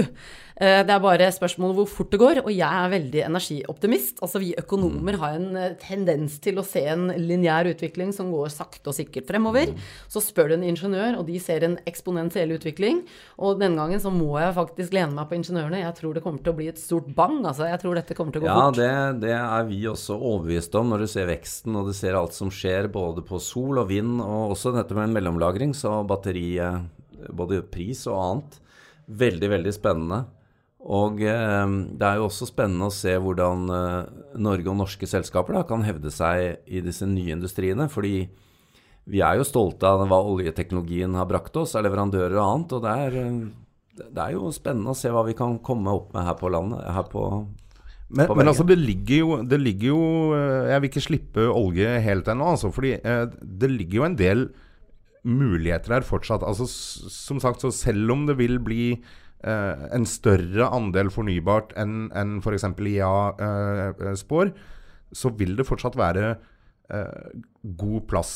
Eh, 0.54 0.84
det 0.86 0.92
er 0.94 1.02
bare 1.02 1.26
spørsmål 1.34 1.72
hvor 1.74 1.88
fort 1.90 2.12
det 2.14 2.20
går, 2.22 2.40
og 2.44 2.50
jeg 2.54 2.62
er 2.62 2.92
veldig 2.92 3.22
energioptimist. 3.26 4.20
Altså 4.22 4.38
Vi 4.38 4.52
økonomer 4.60 5.18
har 5.18 5.36
en 5.36 5.56
eh, 5.58 5.74
tendens 5.82 6.36
til 6.42 6.60
å 6.60 6.66
se 6.66 6.84
en 6.92 7.08
lineær 7.18 7.66
utvikling 7.72 8.12
som 8.14 8.30
går 8.30 8.52
sakte 8.54 8.92
og 8.92 8.94
sikkert 8.94 9.26
fremover. 9.28 9.72
Så 10.08 10.22
spør 10.22 10.52
du 10.52 10.56
en 10.58 10.66
ingeniør, 10.70 11.18
og 11.18 11.26
de 11.26 11.40
ser 11.42 11.66
en 11.66 11.74
eksponentiell 11.90 12.54
utvikling. 12.54 13.02
Og 13.36 13.58
denne 13.58 13.80
gangen 13.80 14.02
så 14.02 14.14
må 14.14 14.38
jeg 14.38 14.54
faktisk 14.54 14.94
lene 14.94 15.16
meg 15.16 15.26
på 15.30 15.40
ingeniørene. 15.40 15.82
Jeg 15.82 15.98
tror 15.98 16.14
det 16.14 16.22
kommer 16.24 16.44
til 16.44 16.54
å 16.54 16.58
bli 16.60 16.70
et 16.70 16.80
stort 16.80 17.10
bang. 17.18 17.40
Altså 17.42 17.66
Jeg 17.68 17.82
tror 17.82 17.98
dette 17.98 18.16
kommer 18.16 18.36
til 18.36 18.44
å 18.44 18.46
gå 18.46 18.52
ja, 18.52 18.60
fort. 18.60 18.78
Det, 18.78 18.94
det 19.26 19.33
er 19.36 19.66
vi 19.68 19.80
også 19.90 20.16
overbevist 20.16 20.74
om 20.78 20.92
når 20.92 21.04
du 21.04 21.08
ser 21.10 21.28
veksten 21.30 21.76
og 21.78 21.90
du 21.90 21.94
ser 21.96 22.16
alt 22.18 22.36
som 22.36 22.52
skjer 22.52 22.90
både 22.92 23.24
på 23.26 23.40
sol 23.42 23.82
og 23.82 23.90
vind, 23.90 24.18
og 24.22 24.54
også 24.54 24.74
dette 24.76 24.96
med 24.96 25.14
mellomlagring, 25.14 25.74
så 25.76 26.00
batteri, 26.08 26.56
både 27.30 27.62
pris 27.70 28.06
og 28.10 28.20
annet. 28.20 28.58
Veldig, 29.04 29.50
veldig 29.52 29.74
spennende. 29.76 30.24
Og 30.84 31.22
eh, 31.24 31.66
det 31.96 32.06
er 32.06 32.20
jo 32.20 32.28
også 32.28 32.48
spennende 32.50 32.90
å 32.90 32.94
se 32.94 33.14
hvordan 33.16 33.68
eh, 33.72 34.00
Norge 34.44 34.68
og 34.68 34.78
norske 34.82 35.08
selskaper 35.08 35.56
da, 35.56 35.64
kan 35.68 35.84
hevde 35.86 36.12
seg 36.12 36.66
i 36.68 36.82
disse 36.84 37.08
nye 37.08 37.32
industriene. 37.36 37.88
Fordi 37.92 38.26
vi 39.08 39.20
er 39.24 39.38
jo 39.38 39.48
stolte 39.48 39.88
av 39.88 40.04
hva 40.08 40.20
oljeteknologien 40.28 41.16
har 41.16 41.28
brakt 41.28 41.56
oss 41.60 41.74
av 41.76 41.86
leverandører 41.86 42.36
og 42.36 42.44
annet. 42.44 42.76
Og 42.76 42.84
det 42.84 42.96
er, 43.06 43.18
eh, 43.22 44.04
det 44.04 44.20
er, 44.26 44.36
jo 44.36 44.52
spennende 44.52 44.92
å 44.92 44.98
se 44.98 45.12
hva 45.12 45.24
vi 45.24 45.36
kan 45.38 45.56
komme 45.64 45.96
opp 45.96 46.12
med 46.16 46.28
her 46.28 46.36
på 46.40 46.52
landet. 46.52 46.84
Her 46.84 47.08
på 47.08 47.24
Men, 48.08 48.28
men 48.36 48.50
altså, 48.50 48.66
det 48.68 48.76
ligger, 48.78 49.16
jo, 49.16 49.36
det 49.48 49.58
ligger 49.58 49.88
jo 49.88 50.02
eh, 50.36 50.68
Jeg 50.70 50.82
vil 50.82 50.90
ikke 50.90 51.02
slippe 51.02 51.46
olje 51.48 51.96
helt 52.04 52.28
ennå, 52.28 52.50
altså. 52.52 52.70
Fordi 52.74 52.94
eh, 53.00 53.24
det 53.42 53.70
ligger 53.72 54.02
jo 54.02 54.06
en 54.10 54.18
del 54.18 54.46
muligheter 55.24 55.96
her 55.96 56.06
fortsatt. 56.06 56.44
Altså, 56.44 56.68
som 56.68 57.40
sagt, 57.40 57.64
så 57.64 57.72
selv 57.74 58.12
om 58.12 58.26
det 58.28 58.36
vil 58.38 58.58
bli 58.62 58.92
eh, 58.94 59.84
en 59.96 60.06
større 60.08 60.68
andel 60.68 61.12
fornybart 61.14 61.74
enn 61.80 62.08
en 62.16 62.38
f.eks. 62.42 62.68
IA 62.76 63.14
eh, 63.32 63.86
eh, 63.92 64.18
spår, 64.20 64.52
så 65.14 65.32
vil 65.38 65.56
det 65.56 65.66
fortsatt 65.68 65.96
være 65.96 66.34
eh, 66.92 67.40
god 67.64 68.06
plass 68.10 68.30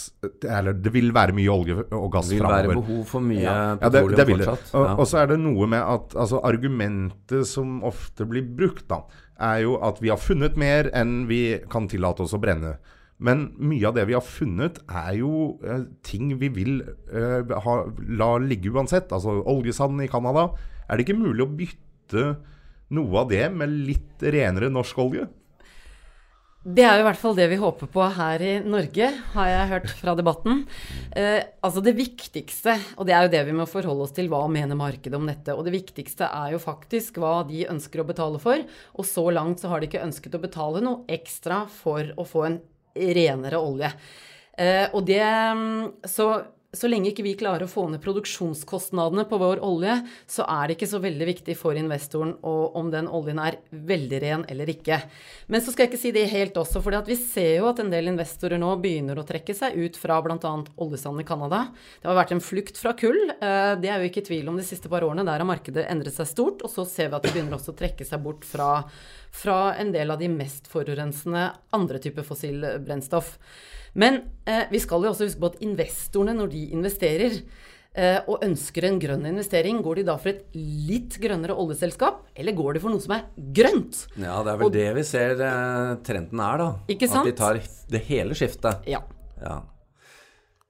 Eller 0.47 0.77
det 0.79 0.93
vil 0.95 1.11
være 1.13 1.35
mye 1.37 1.53
olje 1.53 1.77
og 1.83 2.09
gass 2.15 2.31
framover. 2.33 2.39
Det 2.39 2.41
vil 2.41 2.53
være 2.53 2.77
behov 2.77 3.07
for 3.11 3.25
mye 3.25 3.45
ja. 3.45 3.57
petroleum 3.81 4.15
ja, 4.15 4.17
det, 4.17 4.27
det 4.29 4.37
fortsatt. 4.37 4.75
Og, 4.75 4.87
ja. 4.87 4.95
og, 4.95 5.09
så 5.11 5.23
er 5.23 5.33
det 5.35 5.41
noe 5.45 5.71
med 5.77 5.83
at 5.97 6.19
altså, 6.25 6.43
argumentet 6.49 7.49
som 7.51 7.81
ofte 7.87 8.29
blir 8.29 8.47
brukt, 8.49 8.87
da, 8.89 9.03
er 9.39 9.63
jo 9.65 9.79
at 9.85 10.01
vi 10.03 10.11
har 10.13 10.21
funnet 10.21 10.59
mer 10.59 10.91
enn 10.97 11.27
vi 11.31 11.59
kan 11.71 11.89
tillate 11.91 12.25
oss 12.25 12.35
å 12.37 12.43
brenne. 12.43 12.77
Men 13.19 13.49
mye 13.59 13.89
av 13.89 13.97
det 13.97 14.05
vi 14.07 14.15
har 14.15 14.23
funnet, 14.23 14.79
er 14.87 15.17
jo 15.19 15.59
eh, 15.67 15.87
ting 16.07 16.37
vi 16.39 16.51
vil 16.55 16.77
eh, 16.87 17.57
ha, 17.65 17.75
la 18.21 18.31
ligge 18.43 18.71
uansett. 18.71 19.11
Altså 19.15 19.41
oljesand 19.43 20.03
i 20.05 20.11
Canada. 20.11 20.49
Er 20.87 20.99
det 20.99 21.07
ikke 21.07 21.19
mulig 21.19 21.45
å 21.45 21.51
bytte 21.59 22.29
noe 22.95 23.25
av 23.25 23.33
det 23.33 23.45
med 23.55 23.75
litt 23.89 24.23
renere 24.23 24.71
norsk 24.73 25.03
olje? 25.03 25.27
Det 26.69 26.83
er 26.85 26.99
jo 26.99 27.01
i 27.01 27.07
hvert 27.07 27.21
fall 27.21 27.37
det 27.39 27.47
vi 27.49 27.57
håper 27.57 27.89
på 27.89 28.03
her 28.13 28.43
i 28.45 28.51
Norge, 28.61 29.07
har 29.33 29.47
jeg 29.49 29.69
hørt 29.71 29.93
fra 29.97 30.13
debatten. 30.19 30.67
Eh, 31.17 31.41
altså 31.65 31.81
Det 31.81 31.95
viktigste, 31.97 32.75
og 32.99 33.09
det 33.09 33.15
er 33.17 33.25
jo 33.25 33.33
det 33.33 33.41
vi 33.47 33.55
må 33.57 33.65
forholde 33.71 34.05
oss 34.05 34.13
til, 34.13 34.29
hva 34.29 34.43
mener 34.53 34.77
markedet 34.77 35.17
om 35.17 35.25
dette? 35.31 35.55
Og 35.55 35.65
det 35.65 35.73
viktigste 35.73 36.29
er 36.29 36.53
jo 36.53 36.61
faktisk 36.61 37.23
hva 37.23 37.41
de 37.49 37.65
ønsker 37.73 38.03
å 38.03 38.09
betale 38.11 38.41
for. 38.43 38.61
Og 39.01 39.09
så 39.09 39.25
langt 39.33 39.63
så 39.63 39.73
har 39.73 39.81
de 39.81 39.89
ikke 39.89 40.05
ønsket 40.05 40.37
å 40.37 40.43
betale 40.43 40.85
noe 40.85 41.09
ekstra 41.09 41.63
for 41.73 42.13
å 42.21 42.29
få 42.29 42.45
en 42.51 42.61
renere 43.17 43.63
olje. 43.63 43.95
Eh, 44.59 44.91
og 44.93 45.07
det 45.09 45.25
mm, 45.25 46.05
Så 46.11 46.29
så 46.77 46.89
lenge 46.89 47.09
ikke 47.09 47.25
vi 47.25 47.33
klarer 47.41 47.65
å 47.65 47.71
få 47.71 47.87
ned 47.89 48.03
produksjonskostnadene 48.05 49.23
på 49.31 49.39
vår 49.41 49.63
olje, 49.65 49.95
så 50.29 50.45
er 50.53 50.69
det 50.69 50.75
ikke 50.77 50.89
så 50.91 50.99
veldig 51.01 51.29
viktig 51.31 51.55
for 51.57 51.79
investoren 51.81 52.35
om 52.45 52.91
den 52.93 53.09
oljen 53.09 53.41
er 53.41 53.57
veldig 53.73 54.19
ren 54.21 54.45
eller 54.53 54.69
ikke. 54.69 54.99
Men 55.49 55.65
så 55.65 55.73
skal 55.73 55.87
jeg 55.87 55.95
ikke 55.95 56.01
si 56.03 56.13
det 56.13 56.27
helt 56.29 56.59
også, 56.61 56.83
for 56.85 57.09
vi 57.09 57.17
ser 57.17 57.55
jo 57.63 57.71
at 57.71 57.81
en 57.81 57.89
del 57.93 58.11
investorer 58.13 58.61
nå 58.61 58.75
begynner 58.83 59.17
å 59.17 59.25
trekke 59.25 59.57
seg 59.57 59.79
ut 59.81 59.97
fra 59.97 60.19
bl.a. 60.21 60.53
oljesand 60.77 61.25
i 61.25 61.27
Canada. 61.31 61.63
Det 62.03 62.11
har 62.11 62.21
vært 62.21 62.37
en 62.37 62.45
flukt 62.45 62.77
fra 62.77 62.93
kull. 63.01 63.17
Eh, 63.33 63.73
det 63.81 63.89
er 63.89 64.05
jo 64.05 64.13
ikke 64.13 64.27
tvil 64.29 64.53
om 64.53 64.61
de 64.61 64.67
siste 64.69 64.93
par 64.93 65.09
årene. 65.09 65.25
Der 65.25 65.41
har 65.41 65.49
markedet 65.49 65.87
endret 65.89 66.19
seg 66.21 66.29
stort. 66.29 66.67
Og 66.67 66.73
så 66.75 66.85
ser 66.85 67.09
vi 67.09 67.17
at 67.17 67.25
de 67.25 67.33
begynner 67.33 67.57
også 67.57 67.73
å 67.73 67.81
trekke 67.81 68.05
seg 68.05 68.21
bort 68.25 68.45
fra, 68.45 68.85
fra 69.33 69.59
en 69.81 69.97
del 69.97 70.13
av 70.13 70.21
de 70.21 70.29
mest 70.33 70.69
forurensende 70.69 71.49
andre 71.81 72.05
typer 72.05 72.29
fossilbrennstoff. 72.29 73.39
Men 73.95 74.23
eh, 74.49 74.67
vi 74.73 74.81
skal 74.83 75.05
jo 75.05 75.13
også 75.13 75.29
huske 75.29 75.43
på 75.43 75.53
at 75.53 75.65
investorene, 75.65 76.37
når 76.37 76.53
de 76.53 76.65
investerer 76.77 77.39
eh, 77.39 78.19
og 78.27 78.45
ønsker 78.45 78.89
en 78.89 79.01
grønn 79.03 79.27
investering, 79.31 79.81
går 79.85 80.01
de 80.01 80.07
da 80.11 80.19
for 80.21 80.33
et 80.35 80.45
litt 80.57 81.19
grønnere 81.23 81.57
oljeselskap, 81.57 82.27
eller 82.39 82.57
går 82.59 82.77
de 82.77 82.85
for 82.85 82.95
noe 82.95 83.05
som 83.05 83.17
er 83.17 83.27
grønt? 83.37 84.05
Ja, 84.17 84.43
det 84.45 84.55
er 84.55 84.61
vel 84.61 84.69
og, 84.69 84.77
det 84.77 84.89
vi 84.99 85.07
ser 85.09 85.43
eh, 85.49 85.97
trenden 86.07 86.45
er, 86.45 86.63
da. 86.65 86.71
Ikke 86.95 87.11
sant? 87.11 87.25
At 87.25 87.33
de 87.33 87.39
tar 87.39 87.63
det 87.95 88.05
hele 88.11 88.39
skiftet. 88.39 88.89
Ja. 88.91 89.03
ja. 89.43 89.61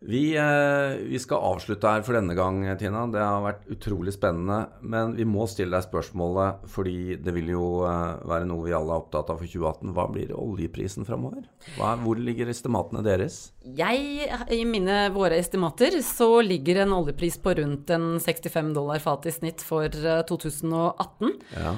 Vi, 0.00 0.36
eh, 0.36 0.96
vi, 1.08 1.18
skal 1.18 1.42
avslutte 1.42 1.90
her 1.90 2.04
for 2.06 2.14
denne 2.14 2.36
gang, 2.38 2.60
Tina. 2.78 3.02
Det 3.10 3.18
har 3.18 3.42
vært 3.42 3.64
utrolig 3.74 4.12
spennende. 4.14 4.68
Men 4.78 5.16
vi 5.18 5.26
må 5.26 5.48
stille 5.50 5.74
deg 5.74 5.88
spørsmålet, 5.88 6.62
fordi 6.70 7.16
det 7.18 7.34
vil 7.34 7.50
jo 7.56 7.64
eh, 7.88 8.20
være 8.30 8.46
noe 8.46 8.68
vi 8.68 8.76
alle 8.78 8.94
er 8.94 9.02
opptatt 9.02 9.32
av 9.34 9.42
for 9.42 9.50
2018. 9.50 9.90
Hva 9.96 10.06
blir 10.14 10.30
oljeprisen 10.38 11.08
framover? 11.08 11.48
Hvor 11.74 12.22
ligger 12.22 12.52
estimatene 12.52 13.02
deres? 13.02 13.40
Jeg, 13.66 14.30
I 14.54 14.62
mine, 14.70 15.08
våre 15.12 15.40
estimater 15.42 15.98
så 16.06 16.30
ligger 16.46 16.84
en 16.84 16.94
oljepris 17.00 17.40
på 17.42 17.58
rundt 17.58 17.90
en 17.90 18.14
65 18.22 18.70
dollar 18.78 19.02
fat 19.02 19.26
i 19.26 19.34
snitt 19.34 19.66
for 19.66 19.90
2018. 19.90 21.26
Eh, 21.26 21.58
ja. 21.58 21.74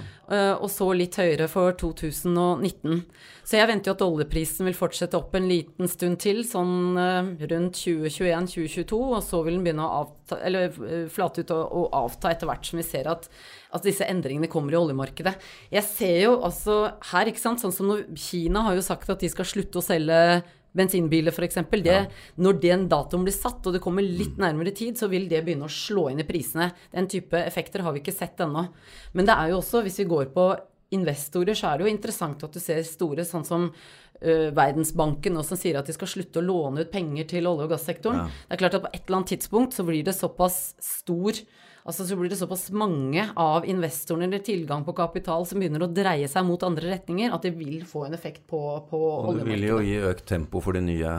Og 0.61 0.69
så 0.71 0.87
litt 0.95 1.17
høyere 1.19 1.49
for 1.51 1.73
2019. 1.75 3.01
Så 3.43 3.57
jeg 3.59 3.67
venter 3.67 3.91
jo 3.91 3.97
at 3.97 4.05
oljeprisen 4.05 4.69
vil 4.69 4.77
fortsette 4.79 5.19
opp 5.19 5.33
en 5.35 5.49
liten 5.51 5.91
stund 5.91 6.21
til, 6.23 6.45
sånn 6.47 6.95
rundt 6.95 7.81
20 7.81 8.10
2021-2022, 8.11 9.01
og 9.01 9.23
så 9.25 9.41
vil 9.47 9.57
den 9.57 9.65
begynne 9.67 9.87
å 9.87 10.03
avta, 10.03 10.39
eller, 10.47 10.71
eh, 10.87 11.09
flate 11.13 11.45
ut 11.45 11.53
og, 11.57 11.65
og, 11.65 11.89
avta 12.03 12.33
etter 12.35 12.51
hvert 12.51 12.67
som 12.67 12.81
vi 12.81 12.87
ser 12.87 13.11
at, 13.11 13.29
at, 13.71 13.85
disse 13.87 14.07
endringene 14.07 14.51
kommer 14.51 14.75
i 14.75 14.81
oljemarkedet. 14.81 15.35
Jeg 15.73 15.87
ser 15.89 16.17
jo 16.27 16.39
altså 16.47 16.81
her, 17.13 17.31
ikke 17.31 17.43
sant, 17.43 17.63
sånn 17.63 17.75
som 17.75 17.91
når 17.91 18.07
Kina 18.19 18.67
har 18.69 18.79
jo 18.79 18.87
sagt 18.87 19.11
at 19.11 19.23
de 19.23 19.31
skal 19.33 19.49
slutte 19.49 19.81
å 19.81 19.85
selge 19.85 20.21
bensinbiler 20.77 21.35
f.eks. 21.35 21.59
Ja. 21.83 22.05
Når 22.39 22.59
den 22.63 22.87
datoen 22.91 23.25
blir 23.27 23.35
satt, 23.35 23.65
og 23.67 23.75
det 23.75 23.83
kommer 23.83 24.07
litt 24.07 24.37
mm. 24.39 24.45
nærmere 24.45 24.75
tid, 24.77 24.99
så 24.99 25.11
vil 25.11 25.29
det 25.31 25.43
begynne 25.47 25.67
å 25.67 25.73
slå 25.73 26.09
inn 26.13 26.23
i 26.23 26.29
prisene. 26.29 26.71
Den 26.95 27.11
type 27.11 27.39
effekter 27.43 27.85
har 27.87 27.95
vi 27.95 28.05
ikke 28.05 28.15
sett 28.15 28.41
ennå. 28.45 28.69
Men 29.17 29.29
det 29.29 29.37
er 29.37 29.51
jo 29.51 29.61
også, 29.61 29.83
hvis 29.87 30.01
vi 30.03 30.11
går 30.11 30.31
på 30.35 30.51
investorer, 30.95 31.55
så 31.55 31.71
er 31.71 31.79
det 31.79 31.87
jo 31.87 31.93
interessant 31.93 32.43
at 32.47 32.55
du 32.55 32.63
ser 32.63 32.83
store, 32.87 33.27
sånn 33.27 33.47
som 33.47 33.69
uh, 34.25 35.33
nå 35.35 35.43
som 35.47 35.59
sier 35.59 35.79
at 35.81 35.87
de 35.87 35.97
skal 35.97 36.11
slutte 36.11 36.41
å 36.41 36.45
låne 36.45 36.85
ut 36.85 36.93
penger 36.93 37.29
til 37.31 37.49
olje- 37.49 37.69
og 37.69 37.75
gassektoren. 37.75 38.25
Ja. 38.25 38.45
Det 38.49 38.57
er 38.57 38.63
klart 38.65 38.79
at 38.79 38.85
på 38.85 38.93
et 38.93 39.03
eller 39.07 39.21
annet 39.21 39.35
tidspunkt 39.37 39.75
så 39.77 39.87
blir 39.87 40.05
det 40.05 40.17
såpass 40.17 40.75
stor 40.81 41.41
Altså 41.81 42.05
så 42.05 42.17
blir 42.19 42.29
det 42.29 42.37
såpass 42.37 42.67
mange 42.77 43.23
av 43.41 43.65
investorene 43.65 44.29
eller 44.29 44.43
tilgang 44.45 44.85
på 44.85 44.93
kapital 44.93 45.47
som 45.49 45.63
begynner 45.63 45.87
å 45.87 45.89
dreie 45.91 46.29
seg 46.29 46.45
mot 46.45 46.61
andre 46.67 46.93
retninger, 46.93 47.33
at 47.33 47.47
det 47.47 47.55
vil 47.57 47.87
få 47.89 48.05
en 48.07 48.17
effekt 48.17 48.45
på, 48.51 48.61
på 48.91 49.01
oljemarkedet. 49.01 49.33
Og 49.33 49.41
det 49.41 49.49
vil 49.49 49.65
jo 49.65 49.79
gi 49.89 49.97
økt 50.11 50.27
tempo 50.29 50.61
for 50.61 50.77
de 50.77 50.85
nye 50.85 51.15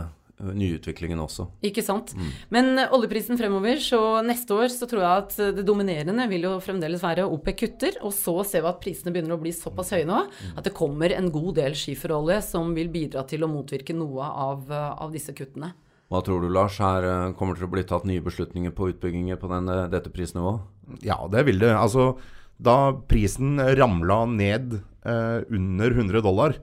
nyutviklingen 0.56 1.20
også. 1.22 1.48
Ikke 1.66 1.84
sant. 1.86 2.14
Mm. 2.18 2.32
Men 2.54 2.72
eh, 2.82 2.94
oljeprisen 2.96 3.40
fremover, 3.40 3.82
så 3.84 4.00
neste 4.26 4.56
år 4.58 4.72
så 4.74 4.88
tror 4.90 5.04
jeg 5.04 5.26
at 5.26 5.38
eh, 5.40 5.54
det 5.58 5.66
dominerende 5.68 6.26
vil 6.32 6.48
jo 6.50 6.56
fremdeles 6.64 7.04
være 7.04 7.28
OPEC 7.30 7.62
kutter. 7.64 8.00
Og 8.06 8.16
så 8.16 8.36
ser 8.48 8.66
vi 8.66 8.72
at 8.72 8.82
prisene 8.84 9.14
begynner 9.14 9.38
å 9.38 9.42
bli 9.42 9.54
såpass 9.56 9.94
høye 9.96 10.08
nå 10.10 10.24
mm. 10.26 10.58
at 10.58 10.68
det 10.68 10.76
kommer 10.78 11.14
en 11.16 11.32
god 11.34 11.54
del 11.62 11.78
skiferolje 11.78 12.42
som 12.50 12.76
vil 12.78 12.92
bidra 12.94 13.26
til 13.30 13.46
å 13.46 13.52
motvirke 13.52 13.96
noe 13.98 14.28
av, 14.28 14.68
eh, 14.72 14.92
av 15.06 15.16
disse 15.16 15.36
kuttene. 15.38 15.74
Hva 16.12 16.20
tror 16.28 16.44
du, 16.44 16.50
Lars? 16.52 16.76
Her 16.84 17.32
kommer 17.40 17.56
det 17.56 17.62
til 17.62 17.70
å 17.70 17.72
bli 17.72 17.88
tatt 17.88 18.04
nye 18.10 18.24
beslutninger 18.24 18.74
på 18.76 18.90
utbygginger 18.92 19.38
på 19.40 19.48
denne, 19.48 19.86
dette 19.94 20.12
prisnivået? 20.12 20.66
Ja, 21.06 21.22
det 21.32 21.46
vil 21.48 21.62
det. 21.62 21.72
Altså, 21.72 22.18
da 22.62 22.92
prisen 23.10 23.56
ramla 23.78 24.26
ned 24.30 24.76
eh, 24.78 25.40
under 25.50 25.96
100 25.96 26.22
dollar, 26.22 26.58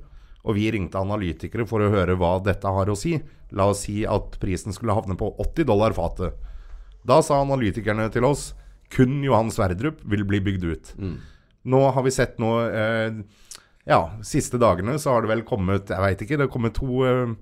og 0.47 0.57
vi 0.57 0.69
ringte 0.73 1.01
analytikere 1.01 1.67
for 1.69 1.83
å 1.83 1.91
høre 1.93 2.17
hva 2.19 2.37
dette 2.45 2.71
har 2.73 2.91
å 2.91 2.97
si. 2.99 3.17
La 3.57 3.69
oss 3.73 3.85
si 3.87 4.03
at 4.09 4.37
prisen 4.43 4.75
skulle 4.77 4.97
havne 4.97 5.17
på 5.19 5.33
80 5.41 5.67
dollar 5.69 5.97
fatet. 5.97 6.37
Da 7.09 7.21
sa 7.25 7.41
analytikerne 7.43 8.09
til 8.13 8.27
oss 8.29 8.53
kun 8.93 9.21
Johan 9.25 9.53
Sverdrup 9.53 10.01
vil 10.09 10.25
bli 10.29 10.41
bygd 10.45 10.65
ut. 10.69 10.95
Mm. 10.99 11.19
Nå 11.69 11.83
har 11.93 12.05
vi 12.07 12.15
sett 12.15 12.39
noe 12.41 12.65
eh, 12.71 13.21
Ja, 13.89 14.01
siste 14.25 14.61
dagene 14.61 14.97
så 15.01 15.15
har 15.15 15.25
det 15.25 15.31
vel 15.33 15.43
kommet 15.49 15.91
Jeg 15.91 16.01
veit 16.01 16.23
ikke, 16.23 16.37
det 16.39 16.47
har 16.47 16.53
kommet 16.53 16.77
to, 16.79 17.03
eh, 17.09 17.35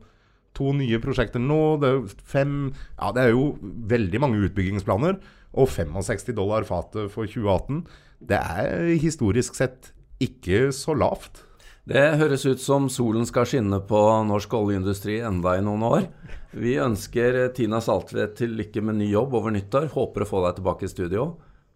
to 0.56 0.72
nye 0.74 1.00
prosjekter 1.02 1.42
nå. 1.42 1.60
Det 1.82 1.90
er, 1.92 2.14
fem, 2.34 2.56
ja, 2.96 3.12
det 3.14 3.26
er 3.26 3.34
jo 3.34 3.50
veldig 3.62 4.22
mange 4.22 4.40
utbyggingsplaner. 4.48 5.20
Og 5.56 5.70
65 5.72 6.34
dollar 6.36 6.66
fatet 6.68 7.12
for 7.12 7.28
2018, 7.28 7.84
det 8.26 8.40
er 8.40 8.90
historisk 9.00 9.56
sett 9.58 9.92
ikke 10.22 10.70
så 10.74 10.96
lavt. 10.96 11.44
Det 11.86 12.02
høres 12.18 12.42
ut 12.42 12.58
som 12.58 12.88
solen 12.90 13.28
skal 13.28 13.46
skinne 13.46 13.78
på 13.86 13.98
norsk 14.26 14.56
oljeindustri 14.58 15.20
enda 15.22 15.52
i 15.54 15.62
noen 15.62 15.84
år. 15.86 16.08
Vi 16.50 16.72
ønsker 16.82 17.38
Tina 17.54 17.78
Saltvedt 17.78 18.34
til 18.40 18.56
lykke 18.58 18.82
med 18.82 18.98
ny 18.98 19.06
jobb 19.12 19.36
over 19.38 19.54
nyttår. 19.54 19.92
Håper 19.94 20.24
å 20.24 20.28
få 20.32 20.42
deg 20.48 20.58
tilbake 20.58 20.88
i 20.88 20.90
studio. 20.90 21.28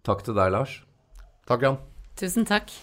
Takk 0.03 0.27
til 0.27 0.35
deg, 0.35 0.51
Lars. 0.57 0.81
Takk, 1.47 1.63
Jan. 1.63 1.79
Tusen 2.19 2.49
takk. 2.49 2.75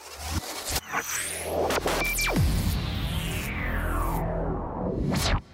you 5.33 5.46